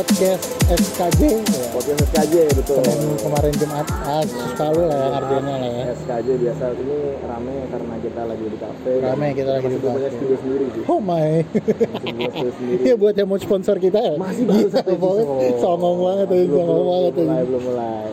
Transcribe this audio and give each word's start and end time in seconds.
podcast 0.00 0.44
SKJ 0.66 1.20
ya. 1.44 1.66
Podcast 1.70 2.00
SKJ 2.06 2.34
betul. 2.54 2.80
Senin 2.80 3.12
kemarin 3.20 3.52
Jumat, 3.52 3.84
ah, 4.00 4.24
sekali 4.24 4.82
lah 4.82 4.96
ya 4.96 5.08
ngerjainnya 5.12 5.54
lah 5.54 5.70
ya. 5.70 5.84
SKJ 5.92 6.28
biasa 6.40 6.64
ini 6.74 6.98
rame 7.20 7.54
karena 7.68 7.94
kita 8.00 8.22
lagi 8.24 8.44
di 8.46 8.56
kafe. 8.56 8.92
Rame, 8.98 9.26
kita 9.36 9.50
lagi 9.52 9.66
di 9.66 9.76
banyak 9.78 10.00
kafe. 10.00 10.16
studio 10.16 10.36
sendiri 10.40 10.64
sih. 10.72 10.82
Oh 10.88 11.00
my. 11.02 11.28
Masih 11.44 12.12
buat 12.16 12.32
studio 12.32 12.52
sendiri. 12.56 12.80
Iya 12.80 12.94
buat 12.96 13.14
yang 13.14 13.28
mau 13.28 13.38
sponsor 13.38 13.76
kita 13.76 13.98
ya. 14.00 14.14
Masih 14.16 14.42
baru 14.46 14.56
Iya, 14.58 14.68
satu 14.72 14.92
pokoknya 14.96 15.24
episode. 15.28 15.60
Songong 15.60 15.96
banget 16.00 16.26
tuh, 16.26 16.38
Belum- 16.40 16.56
songong 16.56 16.86
banget 16.88 17.12
tuh. 17.12 17.24
mulai, 17.26 17.42
belum 17.44 17.62
mulai. 17.62 18.10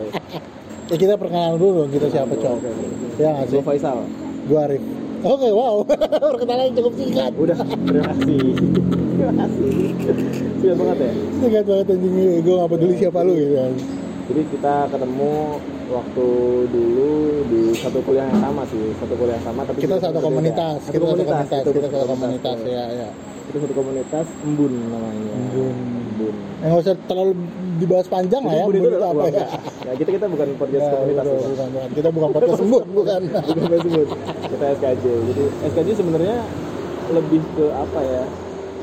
Ya 0.88 0.96
kita 0.98 1.14
perkenalan 1.16 1.56
dulu 1.56 1.80
kita 1.88 2.06
siapa 2.10 2.32
oke. 2.34 2.70
Ya 3.16 3.28
nggak 3.32 3.46
sih? 3.48 3.56
Gue 3.56 3.64
Faisal. 3.64 3.98
Gua 4.44 4.60
Arif. 4.62 4.82
Oke 5.18 5.48
wow, 5.50 5.82
perkenalan 6.38 6.70
cukup 6.78 6.94
singkat. 6.94 7.32
Udah, 7.34 7.58
terima 7.58 8.04
kasih. 8.14 8.38
terima 9.18 9.32
kasih. 9.34 9.74
Singkat 10.62 10.76
banget 10.78 10.98
ya. 11.02 11.12
Singkat 11.42 11.64
banget 11.66 11.86
anjing 11.90 12.14
gue 12.38 12.54
gak 12.54 12.70
peduli 12.70 12.94
siapa 12.94 13.18
lu 13.26 13.32
gitu 13.34 13.54
kan. 13.58 13.72
Jadi 14.28 14.42
kita 14.54 14.74
ketemu 14.92 15.32
waktu 15.88 16.28
dulu 16.68 17.12
di 17.48 17.62
satu 17.80 17.98
kuliah 18.04 18.28
yang 18.28 18.40
sama 18.44 18.62
sih, 18.68 18.94
satu 19.00 19.14
kuliah 19.18 19.34
yang 19.40 19.46
sama 19.50 19.60
tapi 19.66 19.78
Kita 19.82 19.96
satu 19.98 20.18
komunitas, 20.20 20.78
Satu 20.86 20.92
kita 20.94 21.02
satu 21.02 21.10
komunitas, 21.10 21.62
kita 21.66 21.88
satu 21.88 22.06
komunitas 22.06 22.58
ya 22.62 22.84
ya. 22.94 23.08
Itu 23.48 23.56
satu 23.64 23.74
komunitas 23.74 24.26
Embun 24.46 24.72
namanya. 24.86 25.34
Embun. 25.34 25.97
Embun. 26.18 26.34
Ya 26.58 26.66
nggak 26.66 26.82
usah 26.82 26.94
terlalu 27.06 27.32
dibahas 27.78 28.06
panjang 28.06 28.42
lah 28.42 28.52
ya. 28.52 28.60
Embun 28.60 28.74
itu 28.76 28.98
apa 28.98 29.22
ya? 29.24 29.46
Ya 29.80 29.92
kita 29.94 30.10
kita 30.12 30.26
bukan 30.26 30.48
podcast 30.56 30.82
Ya, 30.82 30.90
komunitas. 30.92 31.22
betul, 31.22 31.38
bukan. 31.38 31.48
bukan, 31.48 31.68
bukan. 31.70 31.88
Kita 31.94 32.08
bukan 32.10 32.28
podcast 32.28 32.60
embun, 32.60 32.84
bukan. 32.98 33.20
Bukan 33.30 33.78
sebut. 33.80 34.08
Kita 34.44 34.64
SKJ. 34.74 35.04
Jadi 35.24 35.42
SKJ 35.64 35.88
sebenarnya 35.94 36.36
lebih 37.08 37.40
ke 37.54 37.66
apa 37.70 38.00
ya? 38.02 38.24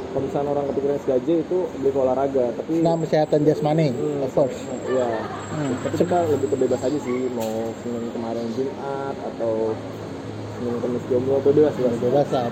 Kalau 0.08 0.24
misalnya 0.24 0.50
orang 0.50 0.66
kepikiran 0.70 0.96
SKJ 0.98 1.28
itu 1.42 1.58
lebih 1.76 1.90
ke 1.92 2.00
olahraga, 2.00 2.46
tapi 2.56 2.74
Nah, 2.80 2.96
kesehatan 2.98 3.40
jasmani, 3.44 3.92
Hmm, 3.92 4.24
of 4.24 4.32
course. 4.32 4.56
Iya. 4.88 5.12
Hmm. 5.52 5.72
Tapi 5.78 5.96
kita 6.00 6.18
lebih 6.32 6.48
ke 6.48 6.58
bebas 6.58 6.82
aja 6.82 6.98
sih, 6.98 7.20
mau 7.30 7.52
Senin 7.78 8.08
kemarin 8.10 8.48
Jumat 8.56 9.12
atau 9.26 9.76
Kamis 10.56 11.04
jomblo 11.12 11.44
atau 11.44 11.52
bebas 11.52 11.74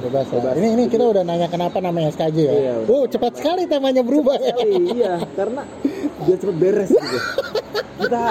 bebas. 0.04 0.28
Bebas. 0.28 0.54
Ini 0.60 0.68
ini 0.76 0.84
kita 0.92 1.08
udah 1.08 1.24
nanya 1.24 1.48
kenapa 1.48 1.80
namanya 1.80 2.12
SKJ 2.12 2.38
ya. 2.38 2.54
Iya. 2.54 2.74
Oh, 2.92 3.08
cepat 3.08 3.40
sekali 3.40 3.64
temanya 3.64 4.04
berubah 4.04 4.36
ya. 4.38 4.56
Eh, 4.60 4.76
iya, 4.92 5.14
karena 5.40 5.64
biar 6.28 6.38
cepet 6.38 6.56
beres 6.60 6.92
gitu. 6.92 7.18
Kita 8.04 8.24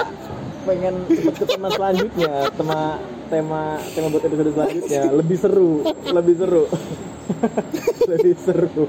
pengen 0.63 0.93
cepet 1.09 1.35
ke 1.41 1.45
tema 1.49 1.67
selanjutnya, 1.73 2.33
tema 2.53 2.79
tema 3.33 3.61
tema 3.97 4.07
buat 4.13 4.23
episode 4.29 4.51
selanjutnya 4.53 5.03
lebih 5.09 5.37
seru, 5.41 5.71
lebih 6.13 6.35
seru. 6.37 6.63
lebih 8.13 8.35
seru. 8.37 8.85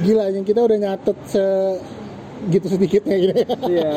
Gila, 0.00 0.24
yang 0.32 0.46
kita 0.48 0.64
udah 0.64 0.78
nyatet 0.80 1.18
se 1.28 1.44
gitu 2.50 2.66
sedikitnya 2.66 3.16
gitu 3.20 3.32
ya. 3.36 3.46
Iya. 3.68 3.92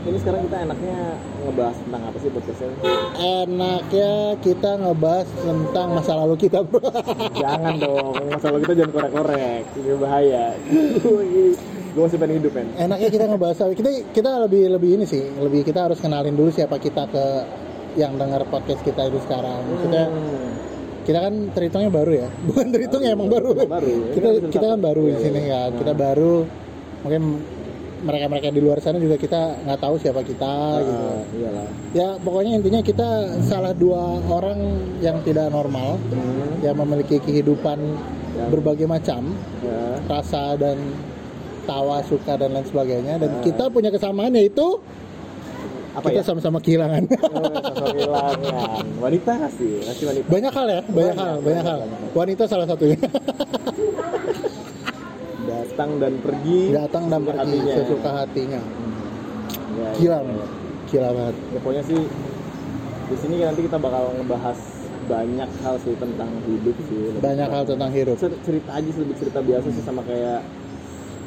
Ini 0.00 0.16
sekarang 0.16 0.48
kita 0.48 0.58
enaknya 0.64 0.96
ngebahas 1.44 1.76
tentang 1.84 2.02
apa 2.08 2.16
sih 2.16 2.30
podcastnya? 2.32 2.72
Enaknya 3.20 4.12
kita 4.40 4.70
ngebahas 4.80 5.28
tentang 5.44 5.88
masa 5.92 6.12
lalu 6.16 6.34
kita, 6.40 6.58
bro. 6.64 6.80
Jangan 7.42 7.74
dong, 7.76 8.16
masalah 8.32 8.58
kita 8.64 8.74
jangan 8.80 8.92
korek-korek, 8.96 9.64
ini 9.76 9.90
bahaya. 10.00 10.44
Gue 11.90 12.02
masih 12.06 12.16
pengen 12.16 12.40
hidup 12.40 12.52
kan. 12.56 12.66
Enaknya 12.80 13.08
kita 13.12 13.24
ngebahas 13.28 13.58
kita 13.76 13.90
kita 14.16 14.30
lebih 14.48 14.62
lebih 14.72 14.90
ini 14.96 15.04
sih, 15.04 15.20
lebih 15.36 15.68
kita 15.68 15.92
harus 15.92 16.00
kenalin 16.00 16.32
dulu 16.32 16.48
siapa 16.48 16.80
kita 16.80 17.04
ke 17.12 17.24
yang 18.00 18.16
dengar 18.16 18.40
podcast 18.48 18.80
kita 18.80 19.04
itu 19.04 19.20
sekarang. 19.28 19.60
Kita 19.84 20.00
Hmm. 20.08 20.48
kita 21.00 21.18
kan 21.28 21.34
terhitungnya 21.52 21.90
baru 21.92 22.12
ya, 22.24 22.28
bukan 22.48 22.66
terhitung 22.72 23.02
ya 23.04 23.12
emang 23.12 23.28
baru. 23.28 23.52
Baru. 23.68 23.94
Kita 24.16 24.26
kan 24.32 24.48
kita 24.48 24.66
kan 24.70 24.78
satu. 24.80 24.86
baru 24.88 25.02
Iya, 25.04 25.12
di 25.12 25.16
sini 25.20 25.40
iya. 25.44 25.60
kan, 25.68 25.70
kita 25.76 25.92
baru 25.92 26.34
mungkin 27.00 27.22
mereka-mereka 28.00 28.48
di 28.48 28.60
luar 28.60 28.78
sana 28.78 28.96
juga 28.96 29.14
kita 29.14 29.60
nggak 29.60 29.78
tahu 29.78 29.94
siapa 29.96 30.20
kita 30.20 30.54
gitu. 30.80 31.04
Ah, 31.06 31.20
iyalah. 31.32 31.68
Ya 31.92 32.08
pokoknya 32.16 32.52
intinya 32.56 32.80
kita 32.80 33.08
salah 33.42 33.72
dua 33.72 34.00
orang 34.24 34.58
yang 34.98 35.20
tidak 35.20 35.48
normal, 35.48 36.00
Hmm. 36.08 36.60
yang 36.60 36.76
memiliki 36.76 37.18
kehidupan 37.18 37.78
Ya. 38.30 38.46
berbagai 38.48 38.86
macam, 38.86 39.36
Ya. 39.60 40.00
rasa 40.06 40.54
dan 40.54 40.78
tawa, 41.62 42.00
suka 42.02 42.34
dan 42.34 42.50
lain 42.50 42.64
sebagainya. 42.64 43.14
Dan 43.16 43.30
Ah. 43.30 43.42
kita 43.42 43.68
punya 43.68 43.90
kesamaan 43.90 44.32
yaitu 44.32 44.80
Apa 45.90 46.08
kita 46.08 46.22
ya? 46.22 46.26
sama-sama 46.26 46.58
kehilangan. 46.58 47.02
Oh, 47.04 47.50
sosok 47.60 47.86
kehilangan. 47.92 48.84
Wanita 48.96 49.34
sih, 49.52 49.82
masih 49.82 50.04
wanita. 50.06 50.26
banyak 50.26 50.52
hal 50.54 50.66
ya, 50.68 50.80
banyak, 50.80 50.94
Banyak, 50.94 51.16
hal, 51.18 51.34
banyak 51.34 51.44
banyak, 51.44 51.64
hal. 51.66 51.78
banyak. 51.82 52.10
Wanita 52.14 52.42
salah 52.46 52.66
satunya. 52.66 52.98
Datang 55.40 55.90
dan 55.96 56.12
pergi. 56.20 56.60
Datang 56.70 57.04
dan 57.06 57.20
pergi 57.22 57.40
hatinya. 57.40 57.74
sesuka 57.76 58.10
hatinya. 58.14 58.60
Ya, 59.70 59.88
Gila, 59.96 60.18
ya, 60.18 60.32
ya. 60.34 60.46
Gila 60.86 61.08
banget. 61.12 61.34
Ya, 61.38 61.58
pokoknya 61.58 61.84
sih 61.86 62.00
di 63.10 63.16
sini 63.18 63.34
nanti 63.40 63.60
kita 63.64 63.78
bakal 63.78 64.14
ngebahas 64.14 64.58
banyak 65.06 65.50
hal 65.60 65.74
sih 65.82 65.94
tentang 65.96 66.30
hidup 66.44 66.76
sih. 66.86 66.98
Banyak 67.18 67.48
hal 67.48 67.64
tentang 67.64 67.90
hidup. 67.90 68.16
cer- 68.16 68.38
cerita 68.42 68.70
aja 68.72 68.88
sih 68.88 69.00
lebih 69.00 69.16
cerita 69.18 69.40
biasa 69.40 69.66
sih 69.68 69.82
sama 69.82 70.02
kayak 70.04 70.40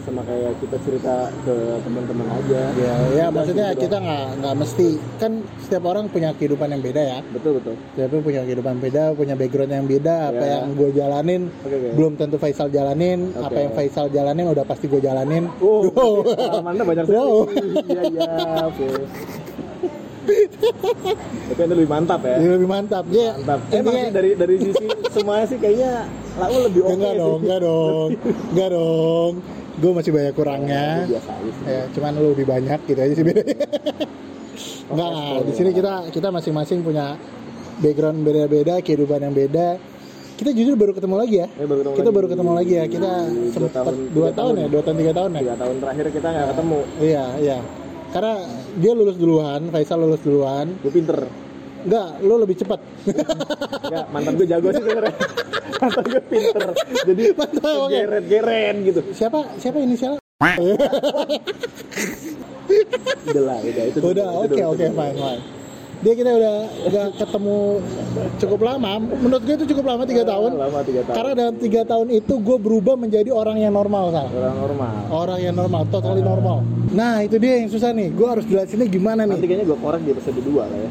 sama 0.04 0.22
kayak 0.22 0.52
kita 0.60 0.78
cerita 0.84 1.16
ke 1.42 1.56
teman-teman 1.80 2.28
aja. 2.28 2.62
Ya, 2.76 2.94
ya 3.14 3.26
maksudnya 3.28 3.72
gitu 3.72 3.88
kita 3.88 3.98
nggak 3.98 4.26
nggak 4.38 4.56
mesti 4.56 4.88
kan 5.16 5.32
setiap 5.58 5.84
orang 5.86 6.06
punya 6.08 6.30
kehidupan 6.34 6.68
yang 6.70 6.84
beda 6.84 7.02
ya. 7.02 7.20
betul 7.26 7.58
betul. 7.58 7.76
Setiap 7.96 8.10
orang 8.12 8.24
punya 8.24 8.42
kehidupan 8.44 8.76
beda, 8.80 9.04
punya 9.16 9.34
background 9.34 9.72
yang 9.72 9.88
beda. 9.88 10.16
Apa 10.30 10.44
Ya. 10.44 10.52
yang 10.54 10.76
gue 10.76 10.90
jalanin 10.92 11.42
Oke 11.64 11.72
oke. 11.74 11.90
belum 11.96 12.12
tentu 12.16 12.36
Faisal 12.36 12.68
jalanin. 12.68 13.32
Oke. 13.32 13.46
Apa 13.46 13.58
yang 13.60 13.72
Faisal 13.74 14.06
jalanin 14.12 14.46
udah 14.46 14.66
pasti 14.68 14.86
gue 14.88 15.00
jalanin. 15.00 15.44
Oh, 15.60 15.88
Wow. 15.88 16.28
banyak 16.84 17.06
sekali. 17.08 17.32
Iya 17.88 18.02
iya, 18.12 18.32
oke. 18.68 18.88
Tapi 21.44 21.60
Anda 21.60 21.76
lebih 21.76 21.92
mantap 21.92 22.22
ya. 22.24 22.36
Ini 22.40 22.50
lebih 22.50 22.70
mantap. 22.70 23.04
Ya, 23.12 23.32
Mantap. 23.36 23.60
Emang 23.72 23.94
sih 23.94 24.08
dari 24.10 24.30
dari 24.34 24.56
sisi 24.58 24.86
semuanya 25.12 25.46
sih 25.48 25.58
kayaknya 25.60 26.08
Lau 26.34 26.58
lebih 26.66 26.82
oke 26.82 26.94
enggak 26.98 27.14
sih. 27.14 27.20
dong, 27.22 27.40
enggak 27.44 27.60
dong, 27.62 28.10
enggak 28.52 28.70
dong. 28.74 29.34
Gue 29.74 29.92
masih 29.94 30.12
banyak 30.14 30.34
kurangnya. 30.38 31.10
Biasa 31.10 31.32
sih. 31.42 31.54
Ya, 31.66 31.84
cuman 31.98 32.12
lu 32.20 32.28
lebih 32.38 32.46
banyak 32.46 32.80
gitu 32.86 33.00
aja 33.02 33.14
sih 33.14 33.26
bedanya. 33.30 33.58
Enggak, 34.94 35.10
Podcast 35.10 35.46
di 35.48 35.52
ya. 35.52 35.58
sini 35.58 35.70
kita 35.74 35.94
kita 36.14 36.28
masing-masing 36.30 36.80
punya 36.86 37.18
background 37.82 38.20
beda-beda, 38.22 38.76
kehidupan 38.86 39.20
yang 39.26 39.34
beda. 39.34 39.68
Kita 40.34 40.50
jujur 40.50 40.74
baru 40.78 40.94
ketemu 40.98 41.16
lagi 41.18 41.36
ya. 41.42 41.48
Ya, 41.58 41.66
baru 41.66 41.80
ketemu 41.82 41.94
kita 41.94 42.04
lagi. 42.10 42.18
baru 42.18 42.28
ketemu 42.30 42.52
lagi 42.54 42.74
ya. 42.74 42.86
Kita 42.90 43.12
sempat 43.54 43.72
tahun, 43.74 43.96
dua 44.14 44.30
tahun 44.34 44.54
ya, 44.54 44.62
tahun. 44.62 44.70
dua 44.74 44.82
tahun 44.82 44.96
tiga 45.02 45.14
tahun 45.14 45.30
ya. 45.30 45.42
Tiga 45.42 45.58
tahun 45.58 45.76
terakhir 45.82 46.06
kita 46.14 46.28
nggak 46.30 46.48
ketemu. 46.54 46.80
Iya, 47.02 47.26
iya. 47.42 47.58
Karena 48.14 48.34
dia 48.78 48.92
lulus 48.94 49.18
duluan, 49.18 49.62
Faisal 49.74 49.98
lulus 50.06 50.22
duluan. 50.22 50.68
Gue 50.86 50.94
pinter. 50.94 51.26
Enggak, 51.84 52.08
lu 52.20 52.36
lebih 52.38 52.56
cepat. 52.56 52.80
Enggak, 53.84 54.06
mantan 54.10 54.34
gue 54.34 54.48
jago 54.48 54.68
sih 54.70 54.80
sebenarnya. 54.80 55.16
mantan 55.82 56.04
gue 56.06 56.22
pinter. 56.26 56.70
Jadi 57.04 57.24
Mantap, 57.40 57.76
oke. 57.78 57.92
geret-geret 57.92 58.76
gitu. 58.84 59.02
Siapa 59.12 59.40
siapa 59.58 59.78
inisialnya? 59.78 60.22
Udah 63.24 63.44
lah, 63.44 63.58
udah 63.60 63.84
itu. 63.86 63.98
udah, 64.02 64.28
oke 64.42 64.62
oke 64.66 64.86
fine 64.86 65.16
fine. 65.16 65.42
Dia 66.04 66.20
kita 66.20 66.36
udah 66.36 66.56
udah 66.84 67.06
ketemu 67.16 67.58
cukup 68.38 68.60
lama. 68.62 68.92
Menurut 69.00 69.42
gue 69.42 69.56
itu 69.56 69.66
cukup 69.72 69.86
lama 69.88 70.04
tiga 70.04 70.28
tahun. 70.28 70.52
Lama 70.52 70.80
tiga 70.84 71.02
tahun. 71.08 71.16
Karena 71.16 71.32
dalam 71.34 71.56
tiga 71.56 71.82
tahun 71.88 72.08
itu 72.12 72.34
gue 72.36 72.58
berubah 72.60 72.96
menjadi 73.00 73.32
orang 73.32 73.56
yang 73.58 73.72
normal 73.72 74.12
salah. 74.12 74.28
orang 74.28 74.56
normal. 74.58 74.94
Orang 75.08 75.40
yang 75.40 75.56
normal, 75.56 75.82
totally 75.88 76.20
normal. 76.20 76.60
Nah 76.92 77.24
itu 77.24 77.40
dia 77.40 77.64
yang 77.64 77.72
susah 77.72 77.96
nih. 77.96 78.12
Gue 78.12 78.28
harus 78.28 78.44
jelasinnya 78.44 78.84
gimana 78.86 79.24
Nanti 79.24 79.40
nih? 79.40 79.48
kayaknya 79.48 79.66
gue 79.66 79.80
korek 79.80 80.02
di 80.04 80.12
episode 80.12 80.40
2 80.44 80.52
lah 80.60 80.68
ya. 80.76 80.90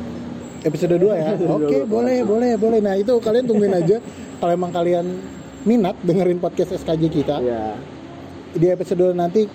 Episode 0.62 0.94
2 0.94 1.10
ya. 1.12 1.30
Oke, 1.50 1.82
dua. 1.82 1.86
boleh, 1.86 2.18
boleh, 2.22 2.52
boleh. 2.54 2.78
Nah 2.78 2.94
itu 2.94 3.12
kalian 3.18 3.44
tungguin 3.44 3.74
aja. 3.74 3.98
Kalau 4.38 4.52
emang 4.52 4.70
kalian 4.70 5.06
minat 5.62 5.94
dengerin 6.02 6.38
podcast 6.38 6.74
SKJ 6.74 7.02
kita, 7.08 7.36
Iya. 7.38 7.74
di 8.52 8.66
episode 8.68 9.10
nanti 9.12 9.46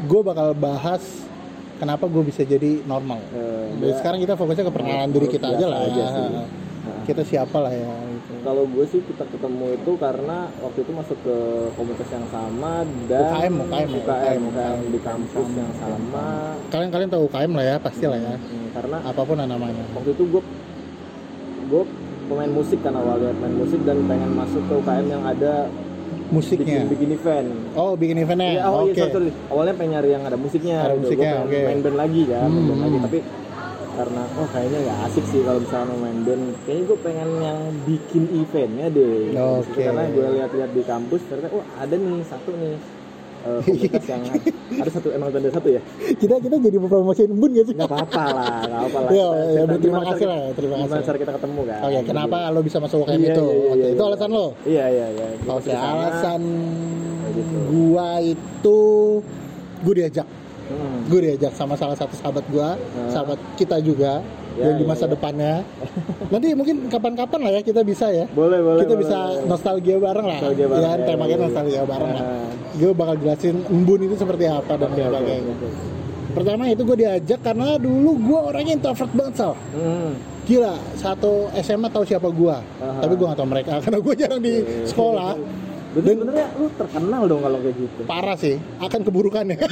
gue 0.00 0.20
bakal 0.20 0.52
bahas 0.52 1.00
kenapa 1.76 2.04
gue 2.04 2.22
bisa 2.22 2.40
jadi 2.40 2.84
normal. 2.84 3.20
Eh, 3.32 3.68
Jadi 3.78 3.88
ya, 3.88 3.96
sekarang 3.96 4.18
kita 4.20 4.34
fokusnya 4.36 4.64
ke 4.68 4.72
perkenalan 4.72 5.10
diri 5.10 5.28
kita 5.28 5.46
aja 5.50 5.66
lah 5.66 5.80
aja 5.82 6.02
sih. 6.06 6.24
Kita 7.10 7.22
siapa 7.24 7.58
lah 7.58 7.72
ya. 7.72 7.90
gitu. 8.08 8.32
Kalau 8.40 8.62
gue 8.64 8.84
sih 8.86 9.00
kita 9.02 9.24
ketemu 9.26 9.66
itu 9.74 9.92
karena 9.96 10.36
waktu 10.56 10.78
itu 10.80 10.92
masuk 10.92 11.18
ke 11.20 11.36
komunitas 11.74 12.08
yang 12.08 12.26
sama 12.28 12.72
dan 13.04 13.26
UKM, 13.26 13.54
UKM, 13.58 13.88
ya, 13.88 13.98
UKM, 13.98 14.40
UKM, 14.46 14.78
di 14.88 15.00
kampus 15.00 15.48
yang 15.52 15.72
sama. 15.74 16.26
Kalian 16.70 16.88
kalian 16.88 17.08
tahu 17.10 17.22
UKM 17.26 17.52
lah 17.52 17.64
ya, 17.66 17.76
pasti 17.76 18.04
lah 18.04 18.16
ya. 18.16 18.34
Hmm, 18.34 18.68
karena 18.72 18.96
Apa 19.02 19.20
pun 19.20 19.36
namanya. 19.36 19.82
waktu 19.92 20.10
itu 20.12 20.24
gue 20.24 20.42
gue 21.66 21.82
pemain 22.26 22.52
musik 22.52 22.78
kan 22.78 22.94
awalnya 22.94 23.34
main 23.36 23.54
musik 23.56 23.82
dan 23.82 24.06
pengen 24.06 24.30
masuk 24.32 24.62
ke 24.62 24.74
UKM 24.76 25.06
yang 25.08 25.24
ada 25.24 25.66
Musiknya. 26.30 26.62
bikin, 26.78 26.82
bikin 26.88 27.08
event. 27.12 27.48
Oh, 27.74 27.98
bikin 27.98 28.14
eventnya. 28.16 28.50
Iya, 28.52 28.62
oh 28.64 28.86
Oke. 28.86 28.94
iya, 28.94 29.02
sorry, 29.02 29.10
sorry. 29.10 29.30
Awalnya 29.50 29.74
pengen 29.74 29.90
nyari 29.92 30.08
yang 30.12 30.22
ada 30.22 30.38
musiknya. 30.38 30.76
Ada 30.80 30.94
gitu. 30.94 31.02
musiknya, 31.04 31.32
oke. 31.42 31.58
main 31.60 31.80
band 31.80 31.96
lagi 31.98 32.22
kan, 32.24 32.46
main 32.46 32.54
band 32.54 32.70
Hmm, 32.70 32.78
lagi. 32.80 32.94
hmm. 32.94 33.04
Tapi 33.04 33.18
karena 34.00 34.22
oh 34.34 34.48
kayaknya 34.48 34.78
nggak 34.82 34.98
asik 35.06 35.24
sih 35.26 35.40
kalau 35.42 35.60
misalnya 35.60 35.86
mau 35.86 35.98
main 36.00 36.18
band. 36.22 36.44
Kayaknya 36.64 36.82
gue 36.82 36.98
pengen 37.00 37.28
yang 37.38 37.58
bikin 37.84 38.22
eventnya 38.32 38.86
deh. 38.88 39.16
Oke. 39.60 39.80
Karena 39.82 40.02
gue 40.08 40.26
lihat-lihat 40.32 40.70
di 40.72 40.82
kampus 40.82 41.20
ternyata 41.22 41.52
oh 41.52 41.64
ada 41.76 41.94
nih 41.94 42.20
satu 42.24 42.50
nih 42.54 42.76
komunitas 43.40 44.04
yang 44.06 44.22
ada 44.84 44.90
satu 44.92 45.08
emang 45.10 45.32
ada 45.32 45.48
satu 45.48 45.68
ya 45.70 45.80
kita 46.12 46.36
kita 46.38 46.60
jadi 46.60 46.76
promosiin 46.76 47.32
bun 47.32 47.48
gak 47.50 47.64
sih 47.64 47.74
nggak 47.74 47.88
apa-apa 47.88 48.24
lah 48.28 48.60
nggak 48.60 48.80
apa-apa 48.84 48.98
lah 49.00 49.10
Iya, 49.10 49.24
iya, 49.24 49.32
kita- 49.32 49.64
berterima 49.66 49.80
gimana 49.96 50.04
kasih 50.12 50.26
lah, 50.28 50.40
terima 50.52 50.74
gimana 50.76 50.92
kasih. 50.92 51.06
cara 51.08 51.16
kita 51.16 51.32
ketemu 51.40 51.60
kan 51.64 51.80
oke 51.80 51.98
kenapa 52.04 52.38
lo 52.46 52.60
bisa 52.60 52.76
masuk 52.78 52.98
UKM 53.00 53.16
Iya, 53.16 53.32
itu 53.32 53.40
iya, 53.40 53.56
iya, 53.56 53.64
Oke, 53.64 53.80
iya, 53.80 53.88
itu 53.88 53.96
iya. 53.96 54.08
alasan 54.12 54.30
lo 54.30 54.46
iya 54.62 54.84
iya 54.86 55.06
iya 55.08 55.26
Gua 55.40 55.52
oke 55.56 55.70
sana. 55.72 55.88
alasan 55.88 56.42
gitu. 57.32 57.56
gua 57.64 58.08
itu 58.20 58.80
gue 59.80 59.94
diajak 59.96 60.26
Hmm. 60.70 61.02
gue 61.04 61.20
diajak 61.20 61.52
sama 61.52 61.74
salah 61.74 61.94
satu 61.94 62.14
sahabat 62.14 62.46
gua 62.46 62.78
sahabat 63.06 63.38
kita 63.54 63.78
juga 63.80 64.22
Ya, 64.50 64.66
yang 64.66 64.82
di 64.82 64.84
ya, 64.84 64.90
masa 64.90 65.06
ya. 65.06 65.14
depannya 65.14 65.52
nanti 66.26 66.48
mungkin 66.52 66.76
kapan-kapan 66.84 67.38
lah 67.40 67.50
ya 67.52 67.60
kita 67.62 67.80
bisa 67.80 68.10
ya 68.10 68.26
boleh 68.28 68.58
boleh 68.58 68.82
kita 68.82 68.92
boleh, 68.92 69.00
bisa 69.00 69.18
boleh. 69.24 69.46
nostalgia 69.46 69.96
bareng 69.96 70.26
lah 70.26 70.36
Nostalgia 70.36 70.66
bareng, 70.66 70.82
ya 70.82 70.90
ya, 70.90 71.06
temanya 71.06 71.22
ya, 71.22 71.30
ya. 71.32 71.44
nostalgia 71.46 71.82
bareng 71.86 72.10
lah 72.10 72.24
Ah. 72.24 72.48
gue 72.72 72.90
bakal 72.92 73.14
jelasin 73.16 73.56
embun 73.64 74.00
itu 74.02 74.16
seperti 74.16 74.44
apa 74.46 74.72
dan 74.74 74.90
oke, 74.90 74.98
sebagainya 75.00 75.54
pertama 76.30 76.62
itu 76.66 76.82
gue 76.84 76.96
diajak 76.98 77.40
karena 77.40 77.68
dulu 77.76 78.10
gue 78.20 78.38
orangnya 78.44 78.72
introvert 78.76 79.12
banget 79.12 79.34
sal 79.36 79.52
Hmm. 79.70 80.12
gila 80.42 80.74
satu 80.94 81.32
SMA 81.56 81.88
tahu 81.88 82.04
siapa 82.04 82.28
gue 82.28 82.56
tapi 83.00 83.12
gue 83.12 83.26
gak 83.26 83.38
tahu 83.38 83.48
mereka 83.48 83.72
karena 83.86 83.98
gue 84.00 84.14
jarang 84.16 84.40
di 84.40 84.54
Oke. 84.56 84.82
sekolah 84.84 85.32
Berarti 85.90 86.06
Dan- 86.06 86.16
sebenarnya 86.16 86.46
lu 86.54 86.66
terkenal 86.72 87.22
dong 87.26 87.40
kalau 87.40 87.58
kayak 87.58 87.76
gitu. 87.76 88.00
parah 88.04 88.36
sih 88.36 88.54
akan 88.78 89.00
keburukannya 89.02 89.56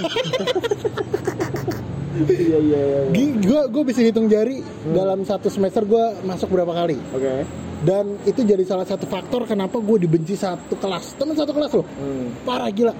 iya 2.28 2.58
iya 2.58 2.80
iya. 2.82 3.00
gue 3.38 3.60
gue 3.68 3.82
bisa 3.84 4.00
hitung 4.00 4.26
jari 4.26 4.58
Hmm. 4.58 4.90
dalam 4.92 5.22
satu 5.22 5.46
semester 5.46 5.84
gue 5.84 6.04
masuk 6.22 6.50
berapa 6.50 6.72
kali 6.72 6.98
Oke. 7.12 7.46
dan 7.80 8.18
itu 8.24 8.42
jadi 8.42 8.64
salah 8.64 8.82
satu 8.82 9.04
faktor 9.04 9.44
kenapa 9.44 9.78
gue 9.78 9.96
dibenci 10.00 10.34
satu 10.34 10.74
kelas 10.74 11.14
temen 11.14 11.34
satu 11.34 11.52
kelas 11.52 11.72
loh 11.72 11.86
Hmm. 11.92 12.34
parah 12.42 12.66
gila 12.68 12.94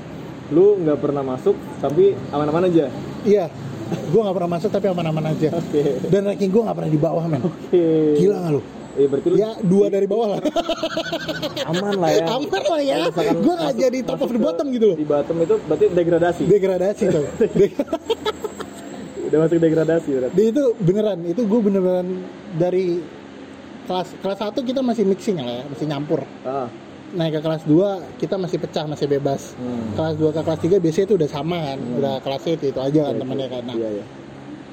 Lu 0.49 0.79
nggak 0.79 0.99
pernah 0.99 1.21
masuk 1.23 1.53
tapi 1.77 2.15
aman-aman 2.29 2.65
aja. 2.65 2.87
iya 3.23 3.51
gue 4.07 4.21
nggak 4.21 4.33
pernah 4.33 4.53
masuk 4.53 4.71
tapi 4.71 4.87
aman-aman 4.87 5.25
aja 5.29 5.49
Oke. 5.51 5.99
dan 6.07 6.23
ranking 6.25 6.49
gue 6.49 6.63
nggak 6.63 6.77
pernah 6.77 6.93
di 6.93 7.01
bawah 7.01 7.25
men 7.25 7.43
Oke. 7.43 8.15
gila 8.15 8.37
gak 8.39 8.53
lu 8.53 8.63
Iya 8.99 9.07
berarti 9.07 9.29
lu 9.29 9.37
ya 9.37 9.51
dua 9.63 9.87
dari 9.87 10.05
bawah 10.05 10.29
lah 10.29 10.41
aman 11.71 11.95
lah 11.97 12.11
ya. 12.11 12.25
aman 12.29 12.63
lah 12.67 12.81
ya 12.83 12.97
gue 13.15 13.55
nggak 13.55 13.75
jadi 13.79 13.99
top 14.03 14.19
of 14.19 14.29
the 14.29 14.35
ke- 14.35 14.43
bottom 14.43 14.67
gitu 14.69 14.87
loh 14.89 14.97
Di 14.97 15.07
bottom 15.07 15.37
itu 15.39 15.55
berarti 15.63 15.85
degradasi. 15.89 16.43
degradasi 16.45 17.05
tuh 17.09 17.25
Udah 19.25 19.39
masuk 19.39 19.59
degradasi 19.59 20.09
berarti. 20.11 20.35
Dia 20.35 20.47
itu 20.49 20.65
beneran 20.79 21.19
itu 21.23 21.41
gue 21.43 21.61
beneran 21.61 22.07
dari 22.55 22.99
kelas 23.85 24.09
kelas 24.19 24.39
1 24.43 24.57
kita 24.63 24.81
masih 24.81 25.05
mixing 25.05 25.37
lah 25.37 25.53
ya 25.55 25.65
masih 25.67 25.87
nyampur 25.87 26.21
Ah. 26.43 26.69
naik 27.11 27.37
ke 27.37 27.41
kelas 27.41 27.63
2 27.65 27.77
kita 28.19 28.35
masih 28.35 28.59
pecah 28.59 28.85
masih 28.85 29.07
bebas 29.07 29.53
Hmm. 29.55 29.93
kelas 29.95 30.15
2 30.15 30.29
ke 30.31 30.41
kelas 30.43 30.61
3 30.61 30.77
biasanya 30.79 31.07
itu 31.07 31.17
udah 31.17 31.31
sama 31.31 31.57
kan 31.63 31.79
udah 31.95 32.15
kelasnya 32.19 32.53
itu, 32.55 32.65
itu 32.69 32.81
aja 32.83 33.01
kan 33.03 33.15
Oke, 33.15 33.21
temennya 33.23 33.49
kan 33.49 33.63
nah, 33.63 33.75
Iya 33.75 33.89
iya. 33.91 34.05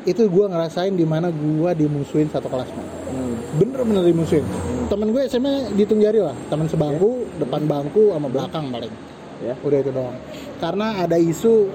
itu 0.05 0.21
gue 0.21 0.45
ngerasain 0.45 0.93
di 0.93 1.03
mana 1.03 1.27
gue 1.29 1.71
dimusuhin 1.75 2.27
satu 2.27 2.45
kelas. 2.45 2.67
Hmm. 3.07 3.34
Bener-bener 3.55 4.03
dimusuhin 4.07 4.45
temen 4.87 5.09
gue 5.11 5.21
SMA 5.27 5.73
dihitung 5.73 5.99
jari 5.99 6.21
lah. 6.21 6.35
Teman 6.47 6.69
sebangku 6.69 7.25
depan 7.41 7.65
bangku 7.65 8.13
sama 8.13 8.27
belakang 8.29 8.69
paling. 8.69 8.93
Ya. 9.43 9.51
udah 9.67 9.77
itu 9.83 9.91
doang. 9.91 10.15
Karena 10.63 11.03
ada 11.03 11.19
isu 11.19 11.67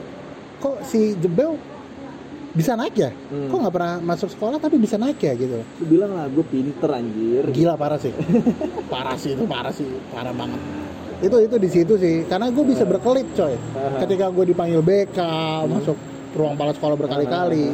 kok 0.65 0.81
si 0.89 1.13
Jebel 1.21 1.61
bisa 2.57 2.73
naik 2.75 2.97
ya? 2.97 3.13
Hmm. 3.13 3.53
kok 3.53 3.59
nggak 3.63 3.75
pernah 3.75 3.95
masuk 4.01 4.29
sekolah 4.33 4.57
tapi 4.57 4.81
bisa 4.81 4.97
naik 4.97 5.21
ya 5.21 5.37
gitu? 5.37 5.61
Lu 5.61 5.85
bilang 5.85 6.17
lah 6.17 6.27
gue 6.33 6.45
pinter 6.49 6.89
anjir. 6.89 7.45
gila 7.53 7.77
parah 7.77 8.01
sih. 8.01 8.15
Parah 8.93 9.15
sih 9.15 9.39
itu 9.39 9.45
parah 9.47 9.71
sih. 9.71 9.87
Parah 10.11 10.35
banget. 10.35 10.59
Itu 11.21 11.37
itu 11.37 11.57
di 11.61 11.69
situ 11.69 11.95
sih. 12.01 12.25
Karena 12.27 12.49
gue 12.49 12.65
bisa 12.65 12.83
berkelit 12.89 13.29
coy. 13.37 13.55
Ketika 14.03 14.33
gue 14.33 14.45
dipanggil 14.51 14.81
BK 14.81 15.19
masuk 15.69 15.97
ruang 16.35 16.57
kepala 16.57 16.73
sekolah 16.75 16.97
berkali-kali 16.97 17.67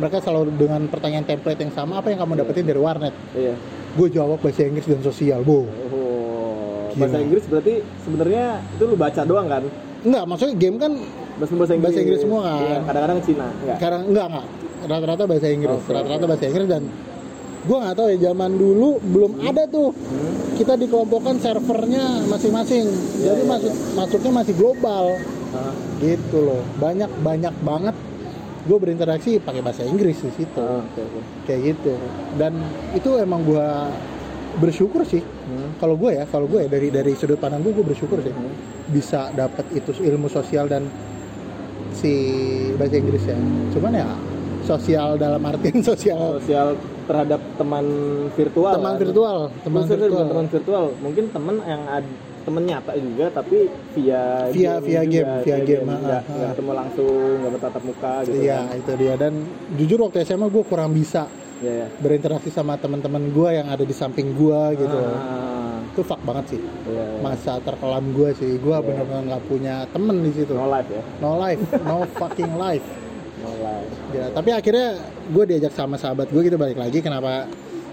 mereka 0.00 0.18
selalu 0.18 0.56
dengan 0.56 0.80
pertanyaan 0.86 1.22
template 1.22 1.60
yang 1.60 1.70
sama 1.70 2.00
apa 2.00 2.08
yang 2.08 2.18
kamu 2.18 2.32
dapetin 2.38 2.64
dari 2.64 2.80
warnet 2.80 3.12
Iya. 3.32 3.54
gue 3.92 4.08
jawab 4.10 4.40
bahasa 4.40 4.64
Inggris 4.64 4.86
dan 4.86 5.00
sosial 5.00 5.40
bu 5.42 5.68
Oh. 5.92 6.88
Bahasa 6.90 7.22
Inggris 7.22 7.46
berarti 7.46 7.74
sebenarnya 8.00 8.44
itu 8.68 8.82
lu 8.82 8.96
baca 8.96 9.22
doang 9.22 9.46
kan? 9.46 9.62
enggak 10.00 10.24
maksudnya 10.24 10.56
game 10.56 10.76
kan 10.76 10.92
Bahasa 11.36 11.54
bahasa 11.54 11.72
Inggris. 11.72 11.86
Bahasa 11.86 12.00
Inggris 12.02 12.20
semua 12.20 12.40
kan? 12.42 12.58
Iya, 12.60 12.76
kadang-kadang 12.82 13.18
Cina, 13.22 13.46
enggak. 13.54 13.76
sekarang 13.78 14.00
enggak 14.06 14.26
enggak 14.26 14.46
rata-rata 14.82 15.22
bahasa 15.24 15.46
Inggris 15.46 15.76
Oke, 15.78 15.90
rata-rata 15.90 16.24
bahasa 16.26 16.44
Inggris 16.46 16.66
dan 16.66 16.82
gue 17.60 17.76
nggak 17.76 17.94
tahu 17.94 18.06
ya 18.08 18.18
zaman 18.24 18.50
dulu 18.54 18.88
belum 19.04 19.32
ada 19.42 19.62
tuh 19.66 19.92
Hmm. 19.92 20.32
kita 20.56 20.74
dikelompokkan 20.74 21.36
servernya 21.38 22.04
masing-masing 22.26 22.88
jadi 23.20 23.36
iya, 23.36 23.46
masuk 23.46 23.72
masuknya 23.94 24.32
masih 24.34 24.54
global 24.54 25.04
Ah. 25.50 25.74
gitu 25.98 26.38
loh 26.40 26.62
banyak 26.76 27.10
banyak 27.20 27.54
banget 27.60 27.92
gue 28.60 28.76
berinteraksi 28.76 29.38
pakai 29.38 29.60
bahasa 29.60 29.82
Inggris 29.82 30.18
di 30.18 30.32
situ 30.34 30.58
Ah, 30.58 30.80
oke 30.80 31.00
oke. 31.00 31.20
kayak 31.44 31.60
gitu 31.70 31.92
dan 32.36 32.52
itu 32.92 33.10
emang 33.16 33.40
gue 33.42 33.66
bersyukur 34.56 35.02
sih 35.02 35.20
Hmm. 35.20 35.74
kalau 35.76 35.94
gue 35.94 36.10
ya 36.12 36.24
kalau 36.24 36.44
gue 36.44 36.62
ya 36.62 36.68
dari 36.68 36.88
dari 36.88 37.12
sudut 37.12 37.34
pandang 37.36 37.58
gue 37.60 37.72
gue 37.72 37.82
bersyukur 37.84 38.18
sih 38.18 38.30
Hmm. 38.30 38.52
bisa 38.88 39.30
dapat 39.32 39.64
itu 39.72 39.90
ilmu 39.96 40.26
sosial 40.26 40.66
dan 40.66 40.86
si 41.92 42.12
bahasa 42.74 42.96
Inggris 42.96 43.24
ya 43.24 43.38
cuman 43.70 43.92
ya 43.94 44.06
sosial 44.62 45.16
dalam 45.16 45.42
artian 45.42 45.80
sosial 45.90 46.38
Sosial 46.38 46.76
terhadap 47.04 47.42
teman 47.56 47.82
virtual. 48.30 48.70
teman 48.70 48.92
kan? 48.92 49.00
virtual 49.00 49.38
teman 49.58 49.82
Bukan 49.82 49.90
virtual 49.90 50.24
teman 50.28 50.46
virtual. 50.46 50.84
Mungkin 51.02 51.24
teman 51.34 51.54
yang 51.60 51.82
ad, 51.90 52.06
temen 52.50 52.62
nyata 52.66 52.92
juga 52.92 53.26
tapi 53.30 53.58
via 53.94 54.50
Via- 54.50 54.82
via 54.82 55.00
juga, 55.00 55.14
game, 55.14 55.30
via 55.40 55.58
game, 55.62 55.86
ah, 55.86 55.94
nggak 55.96 56.20
ah. 56.20 56.34
nggak 56.34 56.48
ketemu 56.50 56.72
langsung 56.74 57.14
nggak 57.38 57.52
bertatap 57.54 57.82
muka 57.84 58.12
gitu 58.26 58.38
iya 58.40 58.58
kan. 58.60 58.74
itu 58.76 58.92
dia. 58.96 59.14
Dan 59.14 59.32
jujur 59.76 59.98
waktu 60.02 60.18
SMA 60.20 60.46
gue 60.48 60.64
kurang 60.64 60.90
bisa 60.90 61.30
Iya 61.60 61.72
ya. 61.76 61.86
berinteraksi 61.94 62.48
sama 62.48 62.74
teman-teman 62.74 63.22
gue 63.28 63.48
yang 63.52 63.68
ada 63.68 63.84
di 63.84 63.92
samping 63.92 64.32
gue 64.32 64.60
gitu. 64.76 64.96
Ah, 64.96 65.78
itu 65.84 66.00
fuck 66.00 66.18
banget 66.20 66.44
sih. 66.50 66.60
Iya, 66.82 67.04
iya. 67.06 67.20
masa 67.20 67.60
terkelam 67.60 68.10
gue 68.10 68.30
sih. 68.34 68.56
Gue 68.56 68.72
Iya. 68.72 68.82
bener-bener 68.82 69.22
nggak 69.28 69.44
punya 69.44 69.74
temen 69.86 70.16
di 70.20 70.32
situ. 70.32 70.52
No 70.52 70.66
life 70.66 70.88
ya? 70.88 71.02
No 71.20 71.36
life. 71.36 71.60
No 71.80 71.96
fucking 72.10 72.52
life. 72.56 72.82
No 73.40 73.52
life. 73.56 73.92
Ya 74.10 74.24
tapi 74.30 74.50
akhirnya 74.50 75.00
gue 75.26 75.44
diajak 75.46 75.72
sama 75.72 75.96
sahabat 75.96 76.28
gue 76.28 76.42
gitu 76.42 76.56
balik 76.56 76.76
lagi. 76.76 76.98
Kenapa 76.98 77.44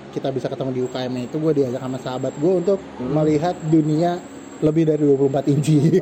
kita 0.09 0.27
bisa 0.27 0.48
ketemu 0.48 0.71
di 0.71 0.81
UKM 0.81 1.13
itu? 1.21 1.36
Gue 1.38 1.54
diajak 1.54 1.77
sama 1.77 1.95
sahabat 1.98 2.33
gue 2.33 2.54
untuk 2.54 2.80
Hmm. 2.98 3.12
melihat 3.13 3.56
dunia 3.63 4.19
lebih 4.59 4.83
dari 4.83 5.04
24 5.04 5.45
inci. 5.50 5.77
Oke, 5.77 6.01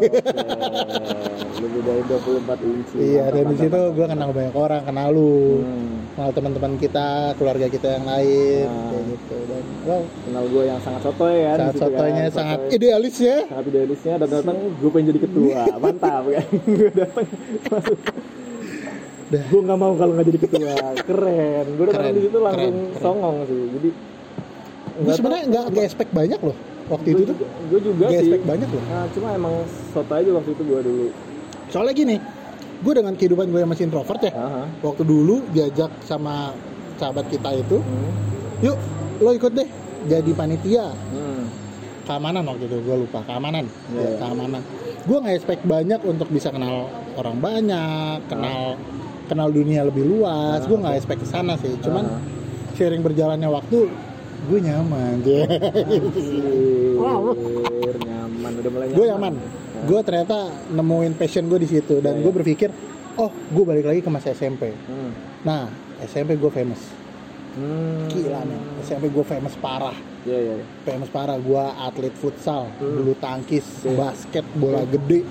lebih 1.57 1.81
dari 1.81 2.01
24 2.01 2.59
inci. 2.63 2.95
Iya 2.95 3.23
Mantap, 3.27 3.51
situ 3.53 3.67
mantap, 3.75 3.93
gue 3.93 4.05
kenal 4.07 4.29
banyak 4.31 4.55
orang 4.55 4.81
kenal 4.83 5.07
lu 5.09 5.33
Hmm, 5.57 5.95
kenal 6.13 6.31
teman-teman 6.31 6.71
kita 6.75 7.07
keluarga 7.35 7.67
kita 7.67 7.87
yang 7.91 8.05
lain 8.05 8.65
Ah. 8.65 8.89
kayak 8.89 9.03
gitu. 9.05 9.35
Dan 9.45 9.63
wow. 9.83 10.01
Kenal 10.21 10.43
gue 10.45 10.63
yang 10.65 10.79
sangat 10.79 11.01
sotoy 11.03 11.35
kan 11.37 11.57
saat 11.57 11.59
di 11.65 11.73
situ 11.73 11.79
kan, 11.81 11.91
sotonya 11.91 12.23
sangat 12.29 12.59
sotoy. 12.61 12.75
idealis 12.75 13.15
ya 13.17 13.37
sangat 13.45 13.65
idealisnya 13.65 14.13
dan 14.17 14.29
datang 14.31 14.57
gue 14.73 14.89
pengen 14.89 15.07
jadi 15.09 15.19
ketua. 15.21 15.61
Mantap 15.83 16.23
kan? 16.25 16.45
Gue 16.65 16.89
datang 16.91 17.25
masuk. 17.65 17.99
Gue 19.25 19.61
nggak 19.61 19.77
mau 19.77 19.91
kalau 19.93 20.11
nggak 20.13 20.27
jadi 20.27 20.39
ketua. 20.39 20.73
Keren. 21.01 21.65
Gue 21.75 21.85
datang 21.87 22.07
di 22.09 22.21
situ 22.21 22.37
langsung 22.37 22.61
keren, 22.61 22.75
keren. 22.87 23.01
songong 23.01 23.35
sih. 23.45 23.63
Jadi 23.73 23.89
gue 24.95 25.11
sebenarnya 25.11 25.43
nggak 25.45 25.63
nggak 25.69 25.85
expect 25.85 26.11
banyak 26.11 26.39
loh 26.39 26.55
waktu 26.85 27.07
itu 27.11 27.21
tuh 27.25 27.35
gue 27.41 27.79
juga 27.81 28.05
sih 28.11 28.37
banyak 28.37 28.69
loh 28.69 28.83
nah, 28.85 29.05
cuma 29.09 29.27
emang 29.33 29.53
soto 29.89 30.13
aja 30.13 30.29
waktu 30.31 30.49
itu 30.53 30.63
gue 30.63 30.79
dulu 30.81 31.05
soalnya 31.67 31.93
gini 31.93 32.15
gue 32.75 32.93
dengan 32.93 33.13
kehidupan 33.13 33.45
gue 33.47 33.59
yang 33.59 33.71
masih 33.71 33.85
introvert 33.85 34.21
ya 34.21 34.31
Aha. 34.31 34.63
waktu 34.81 35.01
dulu 35.01 35.41
diajak 35.49 35.89
sama 36.01 36.53
sahabat 36.95 37.25
kita 37.27 37.49
itu 37.55 37.77
Hmm. 37.77 38.11
yuk 38.61 38.77
lo 39.17 39.31
ikut 39.31 39.51
deh 39.51 39.67
jadi 40.05 40.31
panitia 40.31 40.93
Hmm. 41.09 41.49
keamanan 42.03 42.45
waktu 42.45 42.67
itu 42.67 42.77
gue 42.79 42.95
lupa 43.01 43.19
keamanan 43.23 43.65
Iya, 43.89 43.95
ya, 43.95 44.05
iya. 44.05 44.17
keamanan 44.17 44.61
gue 45.01 45.17
nggak 45.19 45.35
expect 45.35 45.61
banyak 45.63 46.01
untuk 46.01 46.27
bisa 46.29 46.49
kenal 46.49 46.85
orang 47.15 47.37
banyak 47.37 48.19
kenal 48.25 48.77
kenal 49.25 49.47
dunia 49.49 49.81
lebih 49.81 50.05
luas 50.05 50.61
Ah, 50.61 50.67
gue 50.67 50.77
nggak 50.77 50.95
expect 50.95 51.21
ke 51.21 51.27
sana 51.27 51.57
sih 51.57 51.73
cuman 51.79 52.05
Ah. 52.05 52.21
sharing 52.73 53.01
berjalannya 53.01 53.47
waktu 53.47 53.89
gue 54.45 54.59
nyaman 54.61 55.17
Anjir, 55.17 55.47
nyaman 57.99 58.51
udah 58.55 58.71
mulai 58.71 58.85
nyaman. 58.85 58.95
gue 58.95 59.05
nyaman. 59.07 59.33
Gue 59.85 59.99
ternyata 60.01 60.37
nemuin 60.69 61.13
passion 61.13 61.45
gue 61.45 61.59
di 61.59 61.69
situ 61.69 61.99
dan 61.99 62.15
Iya, 62.15 62.21
gue 62.21 62.29
iya. 62.29 62.37
berpikir 62.37 62.69
oh 63.15 63.29
gue 63.29 63.63
balik 63.63 63.85
lagi 63.85 63.99
ke 63.99 64.09
masa 64.09 64.31
SMP 64.31 64.71
Hmm. 64.71 65.11
nah 65.41 65.69
SMP 66.01 66.35
gue 66.35 66.49
famous. 66.49 66.81
Hmm. 67.53 68.05
gila 68.05 68.43
nih 68.43 68.59
SMP 68.81 69.07
gue 69.07 69.23
famous 69.23 69.55
parah. 69.55 69.95
Iya 70.21 70.59
famous 70.83 71.07
parah 71.07 71.37
gue 71.37 71.63
atlet 71.79 72.11
futsal 72.13 72.67
Hmm. 72.73 72.95
bulu 72.97 73.13
tangkis 73.15 73.63
basket 73.87 74.43
bola 74.53 74.83
gede. 74.85 75.23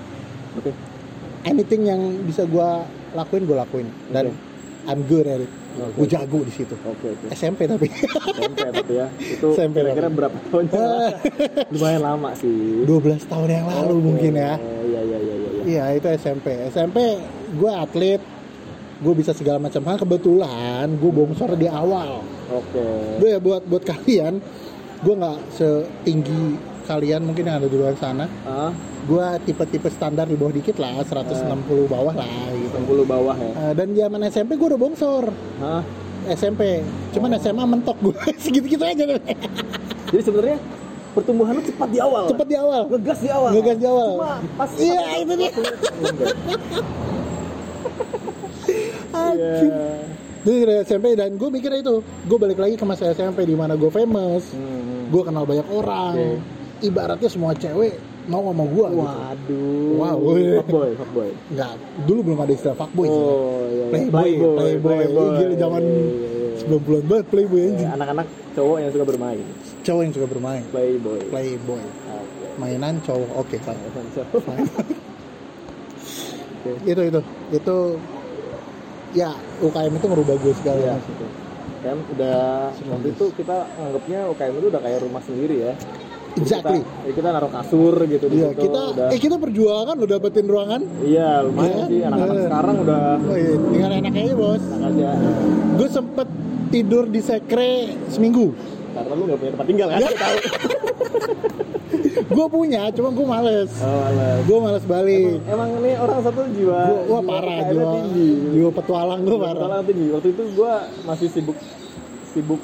Anything 1.43 1.85
yang 1.85 2.01
bisa 2.21 2.43
gue 2.43 2.69
lakuin 3.13 3.43
gue 3.43 3.53
lakuin. 3.55 3.87
Dan. 4.09 4.33
I'm 4.85 5.01
good 5.05 5.25
at 5.25 5.41
it 5.41 5.51
Oke. 5.75 5.91
gue 5.99 6.07
jago 6.07 6.39
di 6.41 6.53
situ 6.55 6.75
Oke 6.87 7.11
oke. 7.11 7.25
SMP 7.35 7.67
tapi 7.67 7.91
SMP 8.31 8.57
tapi 8.63 8.93
ya. 8.95 9.07
Itu 9.19 9.51
SMP 9.57 9.83
kira-kira 9.83 10.07
berapa 10.07 10.37
tahun? 10.47 10.65
Lumayan 11.75 12.01
lama 12.01 12.29
sih. 12.31 12.87
12 12.87 13.27
tahun 13.27 13.49
yang 13.51 13.67
lalu 13.67 13.93
Oke. 13.97 14.03
mungkin 14.07 14.31
ya 14.33 14.53
Iya 14.55 15.01
iya 15.03 15.17
iya 15.19 15.19
iya. 15.19 15.35
iya. 15.35 15.61
Iya 15.65 15.83
itu 15.97 16.07
SMP. 16.15 16.47
SMP 16.69 16.97
gue 17.51 17.71
atlet, 17.73 18.21
gue 19.01 19.13
bisa 19.17 19.33
segala 19.33 19.57
macam 19.57 19.81
hal. 19.83 19.97
Kebetulan 19.97 20.85
gue 20.93 21.11
bongsor 21.11 21.57
di 21.57 21.65
awal. 21.65 22.21
Oke. 22.47 22.85
Gue 23.17 23.33
ya 23.33 23.39
buat 23.41 23.65
buat 23.65 23.81
kalian, 23.81 24.37
gue 25.01 25.13
nggak 25.17 25.39
setinggi 25.51 26.55
kalian 26.85 27.21
mungkin 27.21 27.43
yang 27.43 27.57
ada 27.57 27.65
di 27.65 27.73
luar 27.73 27.93
sana. 27.95 28.29
Ah, 28.43 28.69
Gue 29.03 29.21
tipe-tipe 29.43 29.85
standar 29.87 30.25
di 30.25 30.33
bawah 30.33 30.49
dikit 30.49 30.77
lah, 30.77 30.97
160 30.97 31.85
bawah 31.85 32.09
lah 32.11 32.25
gitu. 32.51 32.73
60 32.79 33.05
bawah 33.05 33.35
ya. 33.35 33.51
Eh, 33.51 33.73
dan 33.75 33.87
zaman 33.91 34.21
SMP 34.25 34.55
gue 34.55 34.67
udah 34.67 34.79
bongsor. 34.79 35.25
SMP, 36.27 36.81
cuman 37.11 37.37
SMA 37.37 37.63
mentok 37.67 37.97
gue 37.99 38.13
segitu-gitu 38.43 38.81
aja. 38.81 39.05
Jadi 40.07 40.21
sebenarnya 40.21 40.57
pertumbuhan 41.13 41.53
lu 41.53 41.61
cepat 41.61 41.85
di 41.87 41.99
awal. 41.99 42.25
Cepet 42.27 42.47
di 42.47 42.57
awal. 42.57 42.81
Ngegas 42.89 43.19
di 43.19 43.29
awal. 43.29 43.51
Ngegas 43.53 43.77
di 43.77 43.85
awal. 43.85 44.09
Cuma 44.11 44.33
pas 44.55 44.69
Iya, 44.73 45.03
itu 45.21 45.33
dia. 45.35 45.51
Iya. 49.13 49.53
Jadi 50.45 50.57
dari 50.61 50.73
SMP 50.81 51.05
dan 51.13 51.33
gue 51.33 51.49
mikirnya 51.49 51.81
itu, 51.81 51.95
gue 52.01 52.37
balik 52.37 52.59
lagi 52.59 52.75
ke 52.75 52.85
masa 52.85 53.09
SMP 53.09 53.45
di 53.45 53.57
mana 53.57 53.73
gue 53.73 53.89
famous, 53.89 54.45
Hmm. 54.53 55.09
gue 55.09 55.21
kenal 55.21 55.41
banyak 55.41 55.65
orang, 55.67 56.13
Oke. 56.13 56.29
Ibaratnya 56.81 57.29
semua 57.29 57.53
cewek 57.53 57.95
mau 58.25 58.41
sama 58.49 58.65
gue 58.65 58.87
gitu. 58.89 59.05
Waduh. 59.05 59.93
Wow. 59.95 60.17
Fuckboy, 60.65 60.89
fuckboy. 60.97 61.29
Nggak, 61.53 61.71
dulu 62.03 62.19
belum 62.25 62.39
ada 62.41 62.53
istilah 62.53 62.75
fuckboy. 62.75 63.07
Oh, 63.07 63.61
iya, 63.69 63.85
iya. 63.85 63.85
Playboy, 64.09 64.31
playboy, 64.81 65.27
Gila, 65.37 65.55
zaman 65.55 65.81
Iya, 65.85 65.93
iya, 65.93 66.29
iya. 66.57 66.65
90-an 66.65 67.03
banget 67.05 67.25
playboy 67.29 67.59
Iya, 67.61 67.69
anjing. 67.69 67.89
Anak-anak 67.93 68.27
cowok 68.55 68.77
yang 68.81 68.91
suka 68.91 69.05
bermain. 69.05 69.45
Cowok 69.85 70.01
yang 70.01 70.13
suka 70.13 70.27
bermain, 70.27 70.63
Playboy. 70.73 71.19
playboy. 71.29 71.83
Oke. 72.09 72.45
Mainan 72.57 72.95
cowok, 73.05 73.29
oke 73.37 73.55
fine. 73.61 73.81
Oke. 76.65 76.71
itu 76.81 76.97
itu 76.97 77.19
itu 77.53 77.77
ya 79.13 79.29
UKM 79.61 79.93
itu 79.93 80.05
ngerubah 80.09 80.35
gue 80.41 80.53
sekali 80.57 80.81
Iya. 80.81 80.97
Kan 81.85 82.01
udah 82.17 82.73
waktu 82.73 83.07
itu 83.13 83.25
kita 83.37 83.57
anggapnya 83.77 84.19
UKM 84.33 84.53
itu 84.57 84.67
udah 84.73 84.81
kayak 84.81 84.99
rumah 85.05 85.21
sendiri 85.21 85.69
ya. 85.69 85.73
Exactly. 86.35 86.79
Kita, 86.79 86.99
ya 87.01 87.11
kita 87.13 87.27
naruh 87.29 87.47
kasur 87.49 87.95
gitu 88.05 88.25
di 88.25 88.35
Iya, 88.35 88.49
situ, 88.49 88.61
kita 88.61 88.81
udah. 88.91 89.07
eh 89.07 89.19
kita 89.19 89.35
perjuangan 89.37 89.95
lo 89.95 90.05
dapetin 90.05 90.45
ruangan. 90.45 90.81
Iya, 90.99 91.29
lumayan 91.41 91.71
Iya. 91.71 91.85
sih 91.85 91.99
anak-anak 92.01 92.35
Iya. 92.35 92.45
sekarang 92.45 92.75
udah 92.77 93.01
Oh 93.21 93.35
iya, 93.35 93.51
tinggal 93.55 93.91
enak 93.93 94.13
aja 94.13 94.33
bos. 94.33 94.63
enak 94.65 94.89
aja. 94.89 95.09
Gue 95.73 95.89
sempet 95.89 96.27
tidur 96.67 97.03
di 97.05 97.21
sekre 97.21 97.71
seminggu. 98.07 98.51
Karena 98.91 99.11
lu 99.11 99.23
nggak 99.25 99.37
punya 99.37 99.51
tempat 99.53 99.67
tinggal 99.67 99.87
kan? 99.89 99.97
Lu 99.97 100.09
tahu. 100.13 100.37
Gue 102.27 102.47
punya, 102.49 102.89
cuma 102.91 103.09
gue 103.09 103.23
males. 103.23 103.71
Oh, 103.77 104.01
alas. 104.03 104.37
Gue 104.43 104.57
males 104.57 104.83
balik. 104.83 105.39
Emang 105.45 105.69
ini 105.77 105.91
orang 105.95 106.19
satu 106.19 106.41
jiwa 106.49 106.81
Gua, 107.05 107.07
wah 107.07 107.21
parah 107.23 107.59
jiwa, 107.65 107.91
tinggi. 107.93 108.29
jiwa 108.51 108.69
petualang 108.71 109.19
gue 109.21 109.37
parah. 109.37 109.53
petualang 109.55 109.83
tinggi. 109.85 110.07
Waktu 110.09 110.27
itu 110.31 110.43
gua 110.51 110.73
masih 111.05 111.27
sibuk 111.29 111.57
sibuk 112.27 112.61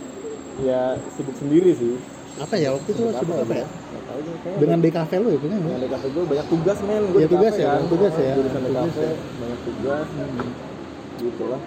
ya 0.60 0.82
sibuk 1.13 1.36
sendiri 1.38 1.72
sih. 1.74 1.94
Apa 2.38 2.56
ya 2.56 2.70
waktu 2.72 2.90
itu 2.92 3.04
sibuk 3.12 3.38
apa 3.38 3.54
ya? 3.56 3.68
Kayaknya 4.12 4.60
Dengan 4.60 4.78
DKV 4.80 5.12
lo 5.18 5.30
ya 5.30 5.40
punya 5.40 5.58
Dengan? 5.58 5.80
DKV 5.80 6.04
gue 6.06 6.24
banyak 6.28 6.48
tugas 6.48 6.78
men 6.84 7.04
gue 7.06 7.20
Iya, 7.20 7.28
tugas 7.28 7.56
ya, 7.56 7.70
tugas 7.86 8.14
ya. 8.14 8.34
jurusan 8.34 8.62
Tugas 8.62 8.92
DKV 8.92 9.00
ya. 9.00 9.14
banyak 9.38 9.60
tugas 9.64 10.06
gitu 11.18 11.44
lah 11.48 11.62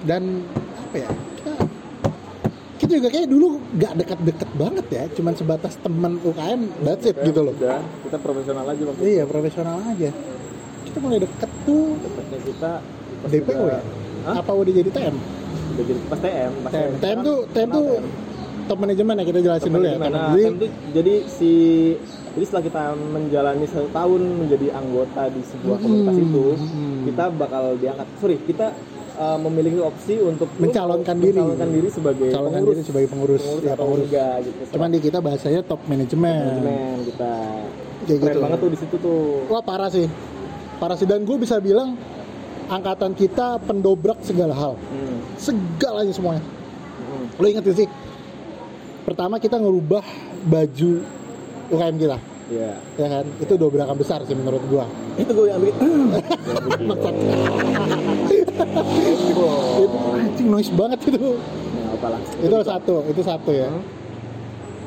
Dan 0.00 0.22
apa 0.74 0.96
ya? 0.96 1.08
Kita 1.36 1.52
kita 2.80 2.92
juga 2.96 3.08
kayak 3.12 3.28
dulu 3.28 3.46
gak 3.76 3.92
dekat-dekat 3.94 4.50
banget 4.56 4.86
ya, 4.88 5.04
cuman 5.12 5.32
sebatas 5.36 5.76
teman 5.78 6.16
UKM, 6.18 6.60
that's 6.80 7.04
it 7.04 7.12
gitu 7.20 7.40
loh. 7.40 7.52
udah 7.52 7.76
kita 8.02 8.16
profesional 8.18 8.64
aja 8.64 8.82
waktu 8.82 8.98
itu 8.98 9.10
Iya 9.10 9.24
profesional 9.24 9.76
aja. 9.84 10.10
Kita 10.80 10.96
mulai 10.98 11.18
deket 11.20 11.50
tuh 11.62 11.84
dekatnya 12.00 12.38
kita 12.40 12.72
DPO 13.28 13.62
ya? 13.68 13.80
Hah? 14.22 14.34
Apa 14.40 14.50
udah 14.54 14.72
jadi 14.72 14.90
TM? 14.90 15.16
udah 15.70 15.84
jadi 15.86 16.00
pas 16.02 16.18
TM 16.18 16.50
pas 16.58 16.70
TM, 16.72 16.90
TM 16.90 16.98
Sekarang 16.98 17.22
tuh 17.22 17.38
TM 17.52 17.68
tuh 17.70 17.86
top 18.70 18.78
manajemen 18.78 19.14
ya 19.16 19.24
kita 19.26 19.40
jelasin 19.42 19.68
dulu 19.68 19.82
ya. 19.84 19.96
Top- 19.96 20.14
Jadi 20.30 20.44
tuh 20.56 20.70
jadi 20.92 21.14
si 21.26 21.52
jadi 22.30 22.44
setelah 22.46 22.64
kita 22.64 22.82
menjalani 22.94 23.66
satu 23.66 23.90
tahun 23.90 24.20
menjadi 24.38 24.66
anggota 24.72 25.22
di 25.28 25.42
sebuah 25.42 25.76
Hmm, 25.76 25.82
komunitas 25.82 26.16
itu 26.16 26.44
hmm. 26.54 26.98
kita 27.10 27.24
bakal 27.34 27.64
diangkat 27.74 28.06
sorry 28.16 28.36
kita 28.40 28.66
uh, 29.16 29.34
memiliki 29.36 29.82
opsi 29.82 30.14
untuk 30.16 30.46
Mencalonkan 30.56 31.16
diri. 31.18 31.34
mencalonkan 31.34 31.68
diri 31.68 31.88
sebagai 31.90 32.28
calonkan 32.30 32.54
pengurus 32.56 32.76
diri 32.76 32.86
sebagai 32.86 33.08
pengurus, 33.10 33.42
ya 33.58 33.74
atau 33.74 33.82
pengurus. 33.82 34.06
enggak 34.06 34.34
gitu 34.40 34.60
Cuman 34.70 34.88
di 34.88 34.98
kita 35.00 35.18
bahasanya 35.18 35.60
top 35.66 35.80
manajemen. 35.84 36.38
manajemen 36.38 36.96
kita 37.04 37.30
Kayak 38.00 38.16
keren 38.16 38.30
gitu. 38.30 38.40
banget 38.40 38.58
tuh 38.58 38.70
di 38.70 38.78
situ 38.78 38.96
tuh 38.96 39.20
Wah 39.50 39.60
parah 39.60 39.90
sih, 39.90 40.06
parah 40.78 40.94
sih. 40.94 41.04
Dan 41.04 41.26
gue 41.26 41.36
bisa 41.36 41.58
bilang 41.58 41.98
angkatan 42.66 43.12
kita 43.12 43.58
pendobrak 43.60 44.22
segala 44.22 44.54
hal, 44.54 44.72
hmm. 44.78 45.18
segalanya 45.36 46.14
semuanya. 46.14 46.40
Hmm. 46.40 47.26
Lo 47.36 47.44
inget 47.44 47.66
gak 47.66 47.74
sih? 47.76 47.88
Pertama 49.04 49.40
kita 49.40 49.56
ngerubah 49.58 50.04
baju 50.46 50.92
UKM 51.70 51.96
kita, 51.96 52.18
Iya. 52.50 52.72
ya 52.98 53.06
kan? 53.06 53.24
Itu 53.38 53.54
dobrakan 53.54 53.96
besar 53.96 54.22
sih 54.26 54.34
menurut 54.34 54.62
gua. 54.66 54.84
itu 55.20 55.36
gue 55.36 55.52
yang 55.52 55.60
bikin 55.60 56.16
itu 59.20 59.44
anjing 60.16 60.48
noise 60.48 60.72
banget 60.72 60.98
itu. 61.12 61.36
Ya, 61.76 61.86
apalah. 61.92 62.20
Itu 62.40 62.56
satu, 62.64 62.94
itu 63.04 63.20
satu 63.20 63.50
ya. 63.52 63.68
Hmm. 63.68 63.84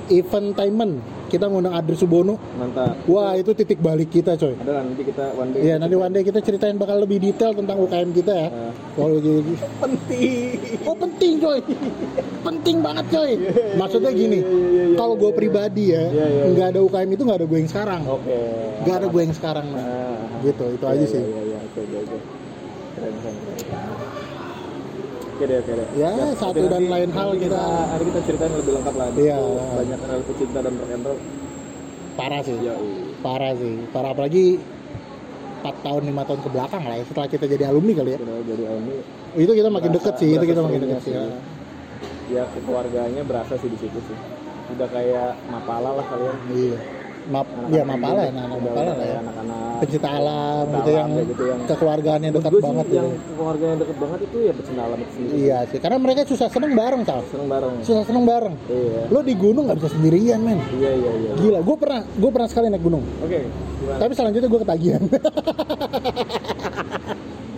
Eventainment, 0.09 0.99
kita 1.33 1.49
ngundang 1.49 1.73
Adri 1.73 1.97
Subono. 1.97 2.37
mantap 2.53 2.93
Wah 3.09 3.33
itu 3.33 3.49
titik 3.51 3.81
balik 3.81 4.13
kita 4.13 4.37
coy. 4.37 4.53
ada 4.53 4.71
lah 4.71 4.83
nanti 4.85 5.01
kita 5.01 5.33
one 5.33 5.49
day 5.49 5.59
Iya 5.65 5.75
nanti 5.81 5.95
one 5.97 6.13
day 6.13 6.21
kita 6.21 6.39
ceritain 6.39 6.77
bakal 6.77 7.01
lebih 7.01 7.17
detail 7.17 7.57
tentang 7.57 7.81
UKM 7.81 8.13
kita 8.13 8.33
ya. 8.37 8.49
Kalau 8.93 9.17
jadi 9.17 9.53
penting 9.81 10.53
Oh 10.83 10.93
penting 10.93 11.33
coy, 11.41 11.59
penting 12.43 12.77
banget 12.79 13.05
coy. 13.09 13.31
Maksudnya 13.73 14.11
gini, 14.11 14.39
iya, 14.39 14.45
iya, 14.45 14.83
iya, 14.93 14.97
kalau 14.99 15.15
gue 15.17 15.31
pribadi 15.33 15.89
ya, 15.89 16.05
nggak 16.45 16.67
ada 16.75 16.79
UKM 16.83 17.09
itu 17.09 17.23
nggak 17.23 17.39
ada 17.41 17.47
gue 17.47 17.57
yang 17.57 17.71
sekarang, 17.71 18.01
oke 18.05 18.37
nggak 18.83 18.95
ada 19.01 19.07
gue 19.09 19.21
yang 19.23 19.33
sekarang. 19.33 19.65
Nah. 19.73 19.81
Ah, 19.81 20.41
Gitu, 20.43 20.65
itu 20.75 20.85
aja 20.85 21.05
sih. 21.07 21.23
iya 21.23 21.41
iya 21.47 21.59
oke 21.63 21.79
oke 21.79 21.97
oke 22.03 22.17
keren 22.93 23.15
keren 23.23 23.35
keren 23.39 24.12
oke 25.33 25.43
deh 25.43 25.57
oke 25.59 25.71
deh 25.71 25.87
Ya, 25.93 26.09
Siap. 26.11 26.37
satu 26.37 26.59
Nanti- 26.59 26.71
dan 26.71 26.83
lain 26.87 27.09
hal 27.11 27.27
nanti 27.27 27.41
kita- 27.43 27.85
nanti 27.87 28.03
kita 28.05 28.19
ceritain 28.23 28.53
lebih 28.53 28.73
lengkap 28.73 28.95
lah 28.95 29.07
Iya. 29.13 29.37
Banyak 29.73 29.99
relasi 30.03 30.33
cinta 30.35 30.59
dan 30.59 30.73
rock 30.75 30.91
and 30.91 31.03
roll 31.03 31.19
Parah 32.13 32.41
sih, 32.41 32.53
ya 32.59 32.77
parah 33.19 33.53
sih, 33.55 33.73
parah 33.89 34.13
apalagi 34.13 34.61
4 35.59 35.75
tahun 35.81 36.01
5 36.05 36.21
tahun 36.23 36.39
ke 36.39 36.49
belakang 36.51 36.83
lah 36.83 36.95
ya 36.95 37.03
setelah 37.03 37.25
kita 37.25 37.45
jadi 37.47 37.63
alumni 37.65 37.93
kali 37.95 38.11
ya. 38.11 38.19
udah 38.19 38.37
jadi 38.43 38.63
ini 38.69 38.95
Itu 39.35 39.51
kita 39.51 39.69
makin 39.71 39.89
deket 39.91 40.13
sih, 40.15 40.29
itu 40.29 40.37
berasa 40.37 40.51
kita 40.51 40.61
makin 40.61 40.79
deket 40.83 40.99
sih. 41.01 41.13
ya. 41.13 41.25
ya 42.29 42.43
keluarganya 42.55 43.21
berasa 43.23 43.53
sih 43.55 43.65
di 43.65 43.77
situ 43.77 43.97
sih 43.99 44.17
udah 44.69 44.87
kayak 44.87 45.35
mapala 45.47 45.89
lah 45.93 46.05
kalian 46.05 46.37
Iya. 46.49 46.77
Map, 47.23 47.47
ya 47.67 47.83
mapala 47.83 48.21
ya, 48.21 48.31
anak 48.31 48.59
mapala 48.59 48.91
lah 48.93 49.05
ya. 49.05 49.17
anak-anak 49.19 49.55
alam 49.55 49.79
Pencinta 49.79 50.07
gitu 50.07 50.19
alam 50.19 50.65
yang 50.67 51.09
kayak 51.09 51.27
gitu 51.27 51.43
yang 51.43 51.59
kekeluargaannya 51.65 52.29
dekat 52.31 52.51
banget 52.57 52.87
yang 52.89 53.07
gitu. 53.09 53.31
keluarga 53.33 53.65
yang 53.65 53.79
deket 53.79 53.97
banget 53.97 54.19
itu 54.21 54.37
ya 54.39 54.51
pecinta 54.53 54.81
alam 54.81 54.97
itu 54.97 55.11
sendiri 55.11 55.33
Iya 55.37 55.57
sih, 55.67 55.79
karena 55.79 55.97
mereka 55.97 56.19
susah 56.23 56.47
seneng 56.47 56.71
bareng, 56.73 57.01
Sal. 57.03 57.21
seneng 57.25 57.47
bareng 57.47 57.73
Susah 57.81 58.03
seneng 58.03 58.23
bareng. 58.23 58.55
iya 58.67 59.01
Lo 59.07 59.19
di 59.21 59.33
gunung 59.33 59.63
nggak 59.65 59.77
bisa 59.77 59.89
sendirian, 59.89 60.39
men. 60.39 60.59
iya 60.73 60.91
iya 60.91 61.11
iya 61.13 61.31
Gila, 61.35 61.59
gue 61.61 61.75
pernah, 61.75 62.01
gue 62.03 62.29
pernah 62.29 62.47
sekali 62.47 62.65
naik 62.67 62.81
gunung. 62.81 63.03
oke 63.19 63.39
gimana 63.79 63.97
Tapi 63.99 64.11
selanjutnya 64.13 64.49
gue 64.49 64.61
ketagihan. 64.61 65.03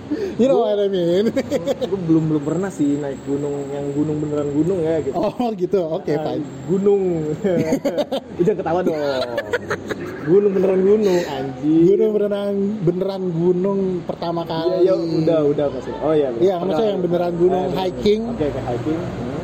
you 0.41 0.47
know 0.47 0.62
what 0.62 0.77
I 0.77 0.88
mean? 0.88 1.33
gue 1.91 2.00
belum 2.05 2.24
belum 2.29 2.43
pernah 2.43 2.69
sih 2.69 2.97
naik 3.00 3.19
gunung 3.25 3.69
yang 3.74 3.85
gunung 3.93 4.17
beneran 4.21 4.50
gunung 4.53 4.79
ya 4.81 5.01
gitu 5.01 5.15
oh 5.17 5.50
gitu, 5.57 5.79
oke 5.81 6.12
Ah, 6.15 6.24
fine. 6.31 6.45
gunung 6.69 7.01
jangan 8.45 8.57
ketawa 8.62 8.79
dong 8.85 9.00
gunung 10.25 10.51
beneran 10.57 10.81
gunung 10.81 11.21
anjing 11.29 11.83
Gunung 11.85 12.12
beneran 12.17 12.53
beneran 12.81 13.24
gunung 13.29 13.79
pertama 14.09 14.41
kali. 14.43 14.83
Iya, 14.83 14.93
iya, 14.93 14.95
udah, 14.97 15.39
udah 15.53 15.65
maksudnya. 15.69 16.00
Oh 16.01 16.13
iya. 16.17 16.29
Iya, 16.41 16.55
maksudnya 16.59 16.91
yang 16.91 17.03
beneran 17.05 17.33
gunung 17.38 17.65
iya, 17.71 17.77
hiking. 17.85 18.21
Oke, 18.33 18.45
kayak 18.50 18.65
hiking. 18.74 19.00
Hmm. 19.00 19.43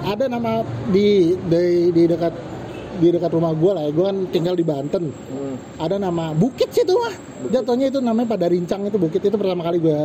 Ada 0.00 0.24
nama 0.26 0.52
di 0.90 1.38
di, 1.38 1.94
di 1.94 2.02
dekat 2.10 2.34
di 3.00 3.08
dekat 3.10 3.30
rumah 3.30 3.50
gue 3.50 3.70
lah 3.70 3.82
ya. 3.82 3.90
Gue 3.90 4.04
kan 4.04 4.16
tinggal 4.28 4.52
di 4.52 4.62
Banten. 4.62 5.08
Hmm. 5.08 5.56
Ada 5.76 5.96
nama 5.96 6.30
bukit 6.30 6.68
sih 6.70 6.80
itu 6.80 6.92
mah. 6.92 7.14
Jatuhnya 7.48 7.88
itu 7.88 7.98
namanya 7.98 8.28
pada 8.30 8.46
rincang 8.46 8.84
itu 8.84 8.94
bukit 8.94 9.18
itu 9.18 9.32
pertama 9.32 9.60
kali 9.62 9.80
gue 9.80 10.00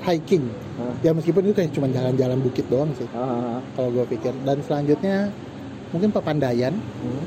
hiking. 0.00 0.48
Hah? 0.74 0.92
Ya 1.00 1.12
meskipun 1.12 1.42
itu 1.42 1.54
kayak 1.54 1.70
cuma 1.70 1.86
jalan-jalan 1.86 2.38
bukit 2.40 2.64
doang 2.66 2.88
sih. 2.92 3.04
Ah. 3.10 3.60
kalau 3.72 3.92
gue 3.92 4.04
pikir 4.08 4.32
dan 4.42 4.58
selanjutnya 4.60 5.28
mungkin 5.88 6.08
Papandayan 6.08 6.72
Hmm. 6.74 7.24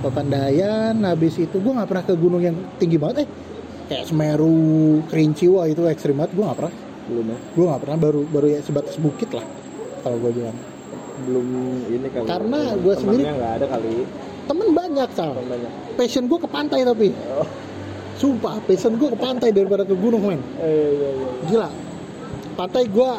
Papandayan 0.00 0.96
habis 1.02 1.36
itu 1.36 1.52
gue 1.54 1.72
nggak 1.72 1.84
pernah 1.86 2.02
ke 2.02 2.14
gunung 2.14 2.40
yang 2.40 2.56
tinggi 2.76 2.96
banget 2.96 3.24
eh 3.24 3.28
kayak 3.86 4.04
Semeru 4.06 4.56
Kerinci 5.06 5.44
wah 5.46 5.64
itu 5.64 5.84
ekstrim 5.84 6.16
banget 6.16 6.32
gue 6.32 6.42
nggak 6.42 6.58
pernah 6.58 6.74
Belum 7.04 7.26
ya. 7.26 7.38
gue 7.52 7.64
nggak 7.66 7.80
pernah 7.80 7.98
baru 7.98 8.20
baru 8.24 8.46
ya 8.48 8.60
sebatas 8.60 8.96
bukit 8.96 9.28
lah 9.30 9.44
kalau 10.00 10.16
gue 10.18 10.32
bilang 10.32 10.56
Belum 11.20 11.46
ini 11.86 12.08
kali. 12.08 12.24
Karena 12.24 12.60
gua 12.74 12.94
sendiri- 12.96 13.28
nggak 13.28 13.52
ada 13.54 13.66
kali. 13.68 13.92
Temen 14.50 14.68
banyak 14.68 15.08
sal 15.10 15.30
Temen 15.32 15.46
banyak. 15.48 15.72
passion 15.94 16.26
gue 16.26 16.36
ke 16.36 16.48
pantai 16.48 16.82
tapi 16.82 17.14
Oh, 17.30 17.46
sumpah 18.16 18.58
passion 18.60 18.92
gue 18.92 19.06
ke 19.06 19.16
pantai 19.16 19.48
daripada 19.48 19.82
ke 19.82 19.94
gunung 19.94 20.22
men 20.24 20.42
Eh, 20.58 20.66
iya, 20.90 21.08
iya. 21.08 21.28
gila 21.46 21.68
pantai 22.52 22.84
gue 22.84 23.10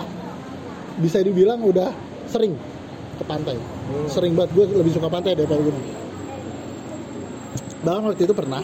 bisa 0.99 1.17
dibilang 1.19 1.63
udah 1.63 1.89
sering 2.27 2.59
ke 3.15 3.23
pantai 3.23 3.55
Hmm. 3.55 4.07
sering 4.07 4.33
banget 4.33 4.51
gue 4.53 4.65
lebih 4.73 4.91
suka 4.91 5.07
pantai 5.07 5.31
daripada 5.33 5.59
gunung 5.61 5.83
bahkan 7.81 8.01
waktu 8.05 8.23
itu 8.23 8.31
pernah 8.31 8.63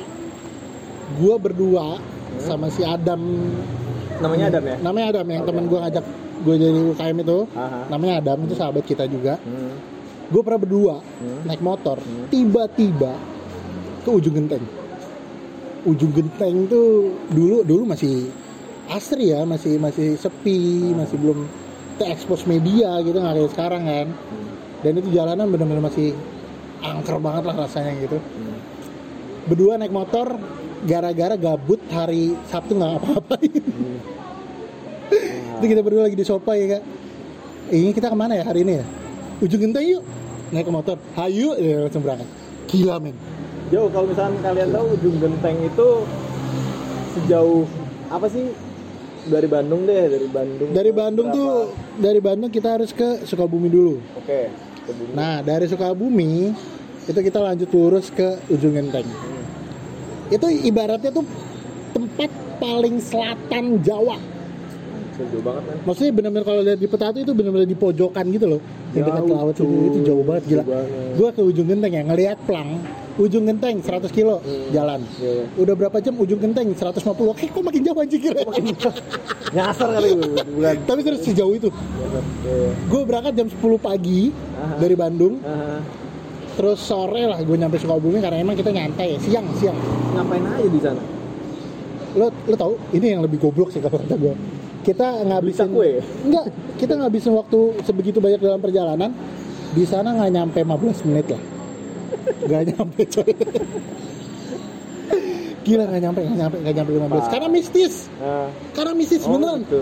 gue 1.13 1.36
berdua 1.38 1.97
sama 2.38 2.67
si 2.67 2.81
Adam 2.81 3.21
Namanya 4.17 4.50
Adam 4.50 4.63
ya? 4.65 4.75
namanya 4.79 5.05
Adam 5.12 5.27
yang 5.27 5.41
Oke. 5.41 5.47
temen 5.47 5.63
gue 5.65 5.79
ngajak 5.79 6.05
gue 6.38 6.55
jadi 6.55 6.79
UKM 6.88 7.17
itu 7.19 7.39
Aha. 7.51 7.79
namanya 7.88 8.13
Adam 8.19 8.38
itu 8.43 8.53
sahabat 8.53 8.83
kita 8.83 9.05
juga 9.05 9.38
Hmm. 9.39 9.74
Gue 10.27 10.41
pernah 10.41 10.60
berdua 10.60 10.96
Hmm. 11.00 11.41
naik 11.43 11.62
motor 11.62 11.98
Hmm. 11.98 12.27
tiba-tiba 12.27 13.13
ke 14.01 14.10
ujung 14.10 14.36
genteng 14.36 14.63
ujung 15.84 16.12
genteng 16.12 16.67
tuh 16.67 16.89
dulu 17.27 17.63
dulu 17.63 17.84
masih 17.86 18.27
asri 18.88 19.31
ya 19.31 19.43
masih 19.43 19.75
masih 19.77 20.15
sepi 20.15 20.91
masih 20.91 21.15
belum 21.15 21.48
terekspos 21.96 22.43
media 22.43 23.00
gitu 23.01 23.15
nggak 23.15 23.36
kayak 23.36 23.51
sekarang 23.51 23.84
kan 23.84 24.07
Hmm. 24.12 24.48
dan 24.81 24.91
itu 24.96 25.10
jalanan 25.10 25.48
bener-bener 25.48 25.81
masih 25.81 26.12
angker 26.79 27.17
banget 27.17 27.43
lah 27.46 27.55
rasanya 27.63 27.96
gitu 28.00 28.19
Hmm. 28.19 28.57
berdua 29.46 29.75
naik 29.75 29.91
motor 29.91 30.36
gara-gara 30.84 31.36
gabut 31.36 31.79
hari 31.88 32.36
Sabtu 32.46 32.75
nggak 32.75 32.91
apa-apain 32.98 33.63
Hmm. 33.72 34.00
itu 35.57 35.65
kita 35.67 35.81
berdua 35.81 36.03
lagi 36.03 36.15
di 36.15 36.24
sofa 36.24 36.51
ya 36.53 36.77
kak 36.77 36.84
ini 37.69 37.91
kita 37.91 38.07
ke 38.07 38.15
mana 38.15 38.36
ya 38.36 38.43
hari 38.43 38.62
ini 38.62 38.74
ya 38.75 38.86
ujung 39.44 39.62
genteng 39.62 39.86
yuk. 39.86 40.03
Naik 40.53 40.65
ke 40.67 40.72
motor. 40.72 40.98
Hayu. 41.20 41.53
Ya 41.60 41.84
langsung 41.86 42.03
berangkat. 42.06 42.29
Gila 42.72 42.98
men. 43.03 43.15
Jauh 43.67 43.91
kalau 43.91 44.08
misalkan 44.08 44.39
kalian 44.39 44.70
tahu 44.72 44.86
ujung 44.96 45.15
genteng 45.20 45.58
itu 45.60 45.88
sejauh 47.17 47.67
apa 48.08 48.27
sih? 48.32 48.48
Dari 49.27 49.44
Bandung 49.51 49.84
deh 49.84 50.08
dari 50.08 50.27
Bandung 50.32 50.70
dari 50.72 50.91
Bandung 50.96 51.27
berapa? 51.27 51.36
tuh 51.36 51.51
dari 52.00 52.20
Bandung 52.24 52.48
kita 52.48 52.79
harus 52.79 52.96
ke 52.96 53.27
Sukabumi 53.27 53.67
dulu. 53.67 54.00
Oke 54.15 54.48
ke 54.88 54.91
Bumi. 54.96 55.12
nah 55.12 55.44
dari 55.44 55.67
Sukabumi 55.67 56.56
itu 57.08 57.20
kita 57.20 57.39
lanjut 57.44 57.67
lurus 57.75 58.08
ke 58.08 58.39
ujung 58.48 58.75
genteng. 58.75 59.03
Hmm. 59.03 59.44
itu 60.32 60.48
ibaratnya 60.67 61.12
tuh 61.12 61.27
tempat 61.91 62.32
paling 62.60 63.00
selatan 63.03 63.84
Jawa 63.84 64.15
jauh 65.17 65.41
banget 65.41 65.63
kan 65.65 65.77
maksudnya 65.81 66.12
benar-benar 66.13 66.45
kalau 66.45 66.62
lihat 66.62 66.79
di 66.79 66.88
peta 66.88 67.05
itu 67.09 67.19
itu 67.25 67.33
benar-benar 67.33 67.65
di 67.65 67.77
pojokan 67.77 68.25
gitu 68.29 68.45
loh. 68.45 68.62
Yang 68.95 69.03
dekat 69.03 69.24
Jauh, 69.25 69.36
laut 69.36 69.55
itu, 69.57 69.65
itu 69.65 70.00
jauh 70.05 70.24
banget 70.24 70.43
gila. 70.47 70.63
Gua 71.17 71.29
ke 71.33 71.41
ujung 71.43 71.67
genteng 71.67 71.91
ya 71.91 72.01
ngelihat 72.05 72.38
plang 72.45 72.69
ujung 73.17 73.43
genteng 73.43 73.75
100 73.81 74.13
kilo 74.13 74.38
Hmm. 74.45 74.69
jalan. 74.69 75.01
Iya, 75.17 75.31
iya. 75.41 75.45
udah 75.57 75.74
berapa 75.74 75.97
jam 75.97 76.13
ujung 76.15 76.38
genteng 76.38 76.69
150 76.71 77.33
oke 77.33 77.45
kok 77.50 77.63
makin 77.65 77.81
jauh 77.81 77.97
anjing 77.97 78.21
kira 78.21 78.41
nyasar 79.47 79.89
kali 79.95 80.09
tapi 80.86 81.00
terus 81.01 81.19
sejauh 81.25 81.53
itu. 81.53 81.69
Nyasar. 81.74 82.24
Iya. 82.45 82.69
gue 82.86 83.01
berangkat 83.03 83.33
jam 83.33 83.47
10 83.50 83.57
pagi 83.77 84.29
Aha. 84.55 84.77
dari 84.77 84.95
Bandung. 84.95 85.41
Aha. 85.41 85.81
terus 86.57 86.81
sore 86.81 87.21
lah 87.21 87.38
gue 87.38 87.53
nyampe 87.53 87.77
Sukabumi 87.77 88.17
karena 88.17 88.41
emang 88.41 88.57
kita 88.57 88.69
nyantai. 88.69 89.13
Ya 89.13 89.19
siang 89.21 89.45
siang. 89.57 89.77
Ngapain 90.13 90.41
aja 90.41 90.65
di 90.65 90.81
sana? 90.81 91.01
Lo 92.17 92.33
lo 92.33 92.55
tau? 92.55 92.74
Ini 92.89 93.13
yang 93.13 93.21
lebih 93.21 93.38
goblok 93.38 93.69
sih 93.69 93.77
kalau 93.77 94.01
kata 94.01 94.17
gue 94.17 94.33
kita 94.88 95.08
ngabisin 95.27 95.67
kue? 95.75 96.00
enggak 96.24 96.46
kita 96.79 96.94
ngabisin 96.96 97.36
waktu 97.36 97.60
sebegitu 97.84 98.24
banyak 98.24 98.39
dalam 98.39 98.63
perjalanan 98.63 99.12
di 99.75 99.84
sana 99.84 100.15
nggak 100.15 100.32
nyampe 100.32 100.60
15 100.63 101.08
menit 101.12 101.27
lah. 101.36 101.44
Nggak 102.48 102.63
nyampe 102.72 103.01
coy. 103.03 103.32
Gila 105.67 105.84
nggak 105.91 106.01
nyampe 106.08 106.20
nggak 106.24 106.39
nyampe 106.39 106.58
nggak 106.63 106.75
nyampe 106.79 106.91
15 106.96 107.34
karena 107.36 107.48
mistis. 107.51 107.94
Nah, 108.15 108.48
karena 108.72 108.93
mistis 108.95 109.21
oh, 109.28 109.36
beneran. 109.36 109.67
gitu. 109.67 109.82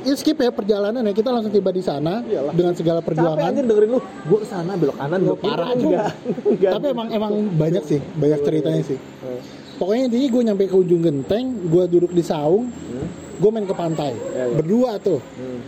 ya 0.00 0.14
skip 0.16 0.36
ya 0.36 0.52
perjalanan 0.52 1.00
ya. 1.00 1.12
Kita 1.16 1.32
langsung 1.32 1.52
tiba 1.52 1.72
di 1.72 1.80
sana 1.80 2.20
Iyalah. 2.20 2.52
dengan 2.52 2.72
segala 2.76 3.00
capek 3.00 3.16
perjuangan. 3.16 3.48
anjir 3.48 3.64
dengerin 3.64 3.90
lu. 3.96 4.00
Gua 4.28 4.38
ke 4.44 4.48
sana 4.48 4.72
belok 4.76 4.96
kanan 5.00 5.18
belok 5.24 5.38
kiri. 5.40 5.48
Parah, 5.56 5.68
enggak 5.72 6.72
tapi 6.76 6.86
emang 6.92 7.08
emang 7.16 7.32
banyak 7.56 7.84
sih 7.88 8.00
banyak 8.20 8.40
ceritanya 8.44 8.82
sih. 8.84 9.00
Eh, 9.00 9.40
pokoknya 9.80 10.12
intinya 10.12 10.28
gue 10.28 10.42
nyampe 10.52 10.64
ke 10.68 10.76
ujung 10.76 11.00
genteng 11.00 11.44
gue 11.72 11.84
duduk 11.88 12.12
di 12.12 12.20
saung 12.20 12.68
gue 13.40 13.50
main 13.50 13.64
ke 13.64 13.72
pantai. 13.72 14.12
Ya, 14.36 14.44
ya. 14.44 14.56
berdua 14.60 15.00
tuh. 15.00 15.20
Hmm. 15.40 15.60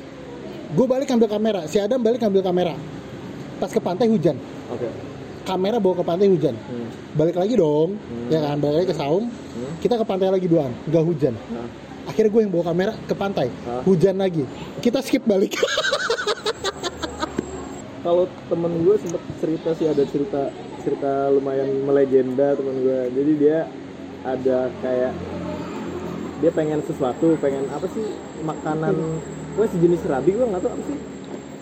gue 0.73 0.87
balik 0.89 1.09
ambil 1.13 1.29
kamera. 1.29 1.61
Si 1.69 1.81
Adam 1.81 2.01
balik 2.05 2.21
ambil 2.21 2.45
kamera. 2.45 2.77
Pas 3.57 3.73
ke 3.73 3.81
pantai 3.81 4.09
hujan. 4.13 4.37
Oke. 4.69 4.89
Kamera 5.43 5.81
bawa 5.81 5.99
ke 5.99 6.05
pantai 6.07 6.29
hujan. 6.31 6.55
Hmm, 6.55 6.89
balik 7.17 7.35
lagi 7.35 7.57
dong. 7.57 7.97
Hmm. 7.97 8.29
ya 8.29 8.39
kan 8.45 8.61
balik 8.61 8.85
lagi 8.85 8.89
ke 8.93 8.97
saung. 8.97 9.27
Hmm. 9.33 9.73
kita 9.81 9.97
ke 9.97 10.05
pantai 10.05 10.29
lagi 10.29 10.47
doang 10.47 10.73
nggak 10.87 11.05
hujan. 11.05 11.35
Nah, 11.49 11.67
akhirnya 12.09 12.31
gue 12.31 12.41
yang 12.45 12.53
bawa 12.53 12.65
kamera 12.69 12.93
ke 13.09 13.15
pantai. 13.17 13.49
Hah? 13.65 13.83
hujan 13.89 14.21
lagi. 14.21 14.45
Kita 14.85 15.01
skip 15.01 15.25
balik. 15.25 15.57
Kalau 18.03 18.27
temen 18.51 18.83
gue 18.83 18.99
sempet 18.99 19.23
cerita 19.39 19.71
sih 19.79 19.87
ada 19.87 20.03
cerita 20.03 20.51
cerita 20.83 21.31
lumayan 21.31 21.87
melegenda 21.87 22.59
temen 22.59 22.83
gue 22.83 23.01
jadi 23.15 23.33
dia 23.39 23.59
ada 24.27 24.71
kayak 24.83 25.15
dia 26.43 26.51
pengen 26.51 26.83
sesuatu 26.83 27.39
pengen 27.39 27.71
apa 27.71 27.87
sih 27.89 28.03
makanan 28.43 28.95
gue 29.53 29.67
sejenis 29.69 30.01
serabi 30.03 30.35
gue 30.35 30.43
nggak 30.43 30.61
tahu 30.61 30.73
apa 30.73 30.83
sih 30.85 30.99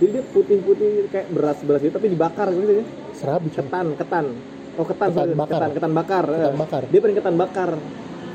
jadi 0.00 0.10
dia 0.10 0.24
putih-putih 0.26 0.90
kayak 1.12 1.28
beras 1.28 1.60
beras 1.60 1.84
gitu 1.84 1.92
tapi 1.92 2.08
dibakar 2.08 2.48
gitu 2.48 2.72
ya 2.80 2.84
serabi 3.12 3.48
ketan 3.52 3.86
ketan 3.94 4.26
oh 4.74 4.86
ketan 4.88 5.08
Ketan 5.10 5.20
sorry. 5.20 5.34
bakar. 5.36 5.60
ketan 5.60 5.70
ketan 5.76 5.92
bakar 5.92 6.24
Ketan 6.24 6.40
eh. 6.40 6.56
bakar. 6.56 6.82
dia 6.88 6.98
pengen 6.98 7.16
ketan 7.20 7.36
bakar 7.36 7.70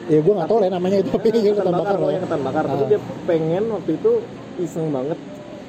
ya 0.05 0.19
gue 0.21 0.33
nggak 0.37 0.45
tahu 0.47 0.59
lah 0.61 0.69
namanya 0.69 0.97
itu 1.01 1.09
tapi 1.09 1.27
dia 1.33 1.51
ketan 1.51 1.73
bakar 1.73 1.95
pokoknya 1.97 2.13
lah 2.13 2.23
ketan 2.29 2.41
bakar 2.45 2.63
tapi 2.63 2.83
Ah. 2.85 2.87
dia 2.87 2.99
pengen 3.25 3.63
waktu 3.73 3.91
itu 3.97 4.11
iseng 4.55 4.87
banget 4.93 5.19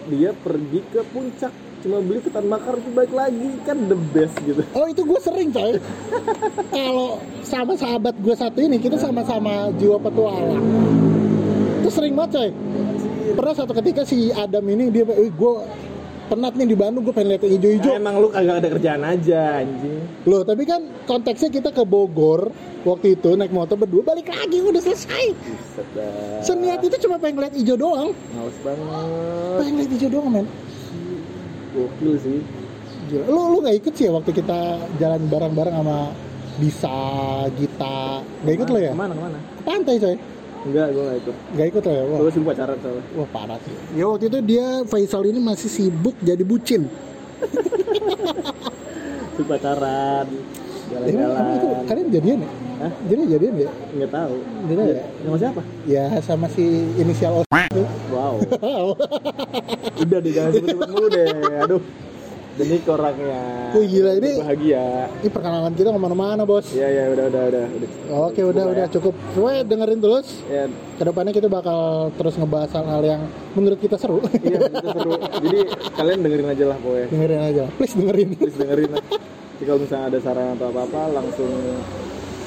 dia 0.07 0.31
pergi 0.37 0.81
ke 0.87 1.01
puncak 1.09 1.53
cuma 1.85 2.01
beli 2.01 2.21
ketan 2.25 2.47
bakar 2.49 2.75
itu 2.81 2.91
balik 2.95 3.13
lagi 3.13 3.49
kan 3.67 3.77
the 3.89 3.99
best 4.15 4.37
gitu. 4.45 4.63
Oh 4.73 4.87
itu 4.89 5.03
gue 5.05 5.21
sering 5.21 5.51
coy. 5.53 5.77
Kalau 6.73 7.21
sama 7.47 7.73
sahabat 7.79 8.15
gue 8.19 8.35
satu 8.35 8.59
ini 8.59 8.77
Kita 8.83 8.99
sama-sama 8.99 9.71
jiwa 9.79 9.97
petualang 10.03 10.65
Itu 11.81 11.91
sering 11.95 12.19
banget 12.19 12.31
coy. 12.37 12.51
Pernah 13.37 13.55
satu 13.55 13.73
ketika 13.77 14.03
si 14.03 14.35
Adam 14.35 14.67
ini 14.67 14.91
Dia 14.91 15.07
eh, 15.07 15.31
gue 15.31 15.53
penat 16.27 16.59
nih 16.59 16.67
di 16.67 16.77
Bandung 16.77 17.07
Gue 17.07 17.15
pengen 17.15 17.39
lihat 17.39 17.43
yang 17.47 17.55
hijau-hijau. 17.61 17.93
Nah, 17.95 18.01
emang 18.03 18.15
lu 18.19 18.29
kagak 18.35 18.57
ada 18.59 18.69
kerjaan 18.77 19.03
aja 19.07 19.41
anjing. 19.63 19.99
Loh 20.27 20.43
tapi 20.43 20.63
kan 20.67 20.83
konteksnya 21.07 21.51
kita 21.55 21.71
ke 21.71 21.83
Bogor 21.87 22.51
Waktu 22.87 23.19
itu 23.19 23.35
naik 23.35 23.55
motor 23.55 23.79
berdua 23.79 24.03
Balik 24.03 24.31
lagi 24.31 24.59
udah 24.63 24.83
selesai. 24.83 25.25
Seniat 26.43 26.83
itu 26.83 26.97
cuma 27.07 27.19
pengen 27.23 27.43
lihat 27.43 27.55
hijau 27.55 27.79
doang. 27.79 28.11
Males 28.35 28.59
banget. 28.63 29.55
Pengen 29.59 29.75
lihat 29.79 29.91
hijau 29.95 30.11
doang 30.11 30.31
men 30.31 30.47
gokil 31.77 32.13
sih 32.17 32.41
Gila. 33.07 33.23
Lu, 33.31 33.55
lu 33.55 33.59
gak 33.63 33.77
ikut 33.79 33.93
sih 33.95 34.09
ya 34.09 34.13
waktu 34.17 34.35
kita 34.35 34.59
jalan 34.99 35.21
bareng-bareng 35.31 35.77
sama 35.79 35.99
Bisa, 36.57 36.97
Gita 37.55 38.25
Gak 38.43 38.55
ikut 38.57 38.69
lo 38.73 38.79
ya? 38.81 38.91
ke 38.91 38.99
mana 38.99 39.13
ke 39.15 39.23
mana 39.23 39.39
Ke 39.39 39.63
pantai 39.63 39.95
coy 40.01 40.17
enggak 40.67 40.87
gue 40.91 41.03
gak 41.07 41.19
ikut 41.23 41.37
Gak 41.55 41.67
ikut 41.71 41.83
lo 41.87 41.93
ya? 41.93 42.03
Wah. 42.03 42.19
gue 42.19 42.31
sibuk 42.35 42.49
pacaran 42.51 42.77
Wah 43.15 43.29
parah 43.31 43.59
sih. 43.63 43.75
Ya 43.95 44.05
waktu 44.11 44.25
itu 44.27 44.39
dia 44.43 44.67
Faisal 44.89 45.23
ini 45.23 45.39
masih 45.39 45.71
sibuk 45.71 46.17
jadi 46.19 46.43
bucin. 46.43 46.89
sibuk 49.37 49.47
pacaran 49.47 50.27
jalan-jalan 50.87 51.45
kalian 51.87 52.09
jadian 52.11 52.39
ya? 52.43 52.51
Hah? 52.77 52.93
Jadi 53.07 53.23
jadian 53.27 53.55
ya? 53.57 53.71
nggak 53.95 54.11
tahu 54.11 54.35
Nggak 54.63 54.77
tahu 54.77 54.87
ya? 54.87 55.03
sama 55.19 55.37
siapa 55.39 55.63
Ya 55.87 56.05
sama 56.21 56.47
si 56.49 56.65
inisial 56.95 57.33
O 57.35 57.43
wow 58.15 58.35
udah 59.97 60.19
deh 60.19 60.33
jangan 60.33 60.51
sebut-sebut 60.53 60.89
mulu 60.89 61.07
deh 61.09 61.27
aduh 61.59 61.81
demi 62.55 62.77
orangnya 62.83 63.41
Wih, 63.73 63.85
gila, 63.87 64.11
ini- 64.15 64.39
bahagia 64.39 64.85
ini 65.15 65.29
perkenalan 65.29 65.73
kita 65.73 65.89
ke 65.89 65.99
mana-mana 65.99 66.43
bos. 66.43 66.65
Iya 66.71 66.89
ya 66.89 67.05
udah 67.11 67.25
udah 67.27 67.43
udah 67.47 67.65
udah 67.71 67.89
Oke 68.23 68.41
udah 68.41 68.63
Cukup 68.63 68.73
udah 68.73 68.77
lah 68.79 68.89
cukup. 68.89 69.15
Pokoknya 69.37 69.61
dengerin 69.63 70.01
terus. 70.01 70.27
ya, 70.47 70.65
ya 70.65 70.67
Ke 70.97 71.03
depannya 71.05 71.33
kita 71.35 71.49
bakal 71.51 71.81
terus 72.15 72.35
ngebahas 72.35 72.71
hal-hal 72.73 73.03
yang 73.07 73.21
menurut 73.53 73.77
kita 73.77 73.97
seru. 73.97 74.25
iya 74.41 74.57
itu 74.63 74.87
seru 74.87 75.13
jadi 75.39 75.59
kalian 75.93 76.19
dengerin 76.23 76.49
aja 76.49 76.65
lah 76.67 76.77
pokoknya 76.79 77.07
dengerin 77.11 77.41
aja. 77.43 77.65
Please 77.77 77.95
dengerin. 77.95 78.29
please 78.35 78.57
dengerin 78.57 78.91
jadi 79.57 79.65
kalau 79.67 79.79
misalnya 79.79 80.07
ada 80.07 80.19
saran 80.19 80.49
atau 80.53 80.67
apa 80.67 80.81
apa 80.83 81.03
langsung 81.15 81.53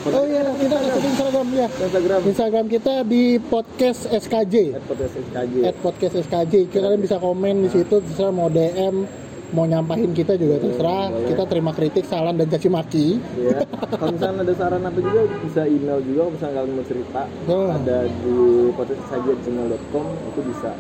Oh 0.02 0.24
iya 0.24 0.48
kita 0.54 0.76
ada 0.76 0.96
Instagram 0.98 1.48
ya. 1.52 1.68
Instagram 1.68 2.20
Instagram 2.26 2.66
kita 2.68 2.94
di 3.04 3.24
podcast 3.38 4.08
SKJ. 4.08 4.56
at 4.72 4.84
podcast 4.86 5.14
SKJ 5.20 5.54
at 5.62 5.76
podcast 5.78 6.14
SKJ 6.22 6.54
kalian 6.70 7.00
bisa 7.00 7.18
komen 7.18 7.56
di 7.62 7.70
situ 7.70 7.96
terserah 8.00 8.32
mau 8.32 8.48
DM 8.48 9.04
mau 9.50 9.66
nyampahin 9.66 10.14
kita 10.14 10.34
juga 10.36 10.56
terserah 10.58 11.10
boleh. 11.10 11.28
kita 11.28 11.44
terima 11.46 11.72
kritik 11.74 12.06
saran 12.06 12.38
dan 12.38 12.48
caci 12.48 12.70
maki 12.70 13.08
ya 13.36 13.66
kalau 13.92 14.14
misalnya 14.14 14.42
ada 14.42 14.54
saran 14.54 14.82
apa 14.84 15.00
juga 15.00 15.20
bisa 15.42 15.62
email 15.66 16.00
juga 16.00 16.20
kalau 16.22 16.32
misalnya 16.32 16.56
kalian 16.56 16.72
mau 16.72 16.86
cerita 16.86 17.22
Oh. 17.50 17.68
ada 17.68 17.98
di 18.06 18.38
podcast 18.72 19.02
SKJ 19.04 19.28
gmail.com 19.42 20.06
itu 20.06 20.40
bisa 20.48 20.72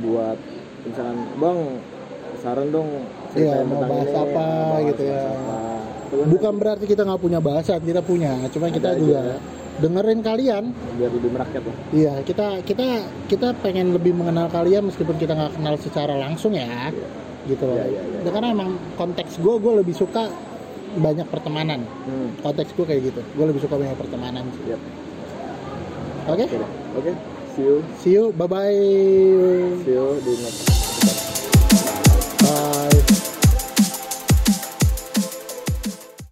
buat 0.00 0.38
misalkan 0.82 1.16
bang 1.36 1.58
saran 2.40 2.68
dong 2.70 2.90
Iya, 3.32 3.60
mau 3.62 3.80
bahas 3.82 4.04
ini, 4.04 4.12
apa 4.14 4.44
mau 4.44 4.72
bahas 4.72 4.84
gitu 4.88 5.02
ya. 5.06 5.20
apa. 5.22 5.56
Itu 6.12 6.20
kan 6.20 6.28
bukan 6.28 6.54
berarti 6.54 6.84
kita 6.84 7.02
nggak 7.02 7.18
punya 7.18 7.40
bahasan 7.40 7.80
kita 7.80 8.04
punya 8.04 8.36
cuma 8.52 8.68
kita 8.68 8.92
Ada 8.92 9.00
juga 9.00 9.18
aja. 9.18 9.36
dengerin 9.72 10.20
kalian 10.20 10.64
biar 10.94 11.10
lebih 11.10 11.30
merakyat 11.32 11.64
lah 11.64 11.76
Iya, 11.90 12.12
kita 12.20 12.46
kita 12.62 12.86
kita 13.26 13.48
pengen 13.58 13.90
lebih 13.90 14.12
mengenal 14.12 14.46
kalian 14.46 14.84
meskipun 14.86 15.16
kita 15.16 15.32
nggak 15.32 15.56
kenal 15.56 15.74
secara 15.76 16.12
langsung 16.14 16.52
ya, 16.52 16.92
Iya. 16.92 17.08
gitu 17.48 17.64
loh. 17.64 17.80
Iya, 17.80 17.86
iya, 17.88 18.00
iya. 18.04 18.18
Ya, 18.20 18.30
Karena 18.30 18.48
emang 18.52 18.70
konteks 18.94 19.40
gue, 19.40 19.54
gue 19.56 19.72
lebih 19.74 19.96
suka 19.96 20.28
banyak 20.92 21.24
pertemanan. 21.26 21.80
hmm. 22.04 22.44
Konteks 22.44 22.70
gue 22.70 22.84
kayak 22.84 23.00
gitu, 23.08 23.20
gue 23.24 23.44
lebih 23.48 23.64
suka 23.64 23.80
banyak 23.80 23.96
pertemanan. 23.96 24.44
Yap. 24.68 24.80
Oke, 26.28 26.44
oke 26.44 26.54
deh. 26.54 26.70
oke 26.94 27.12
see 27.52 27.64
you 27.64 27.76
see 27.98 28.12
you, 28.12 28.24
bye 28.30 28.44
bye, 28.44 28.68
see 29.82 29.90
you 29.90 30.20
di 30.20 30.32
next 30.38 30.68
bye. 30.68 30.81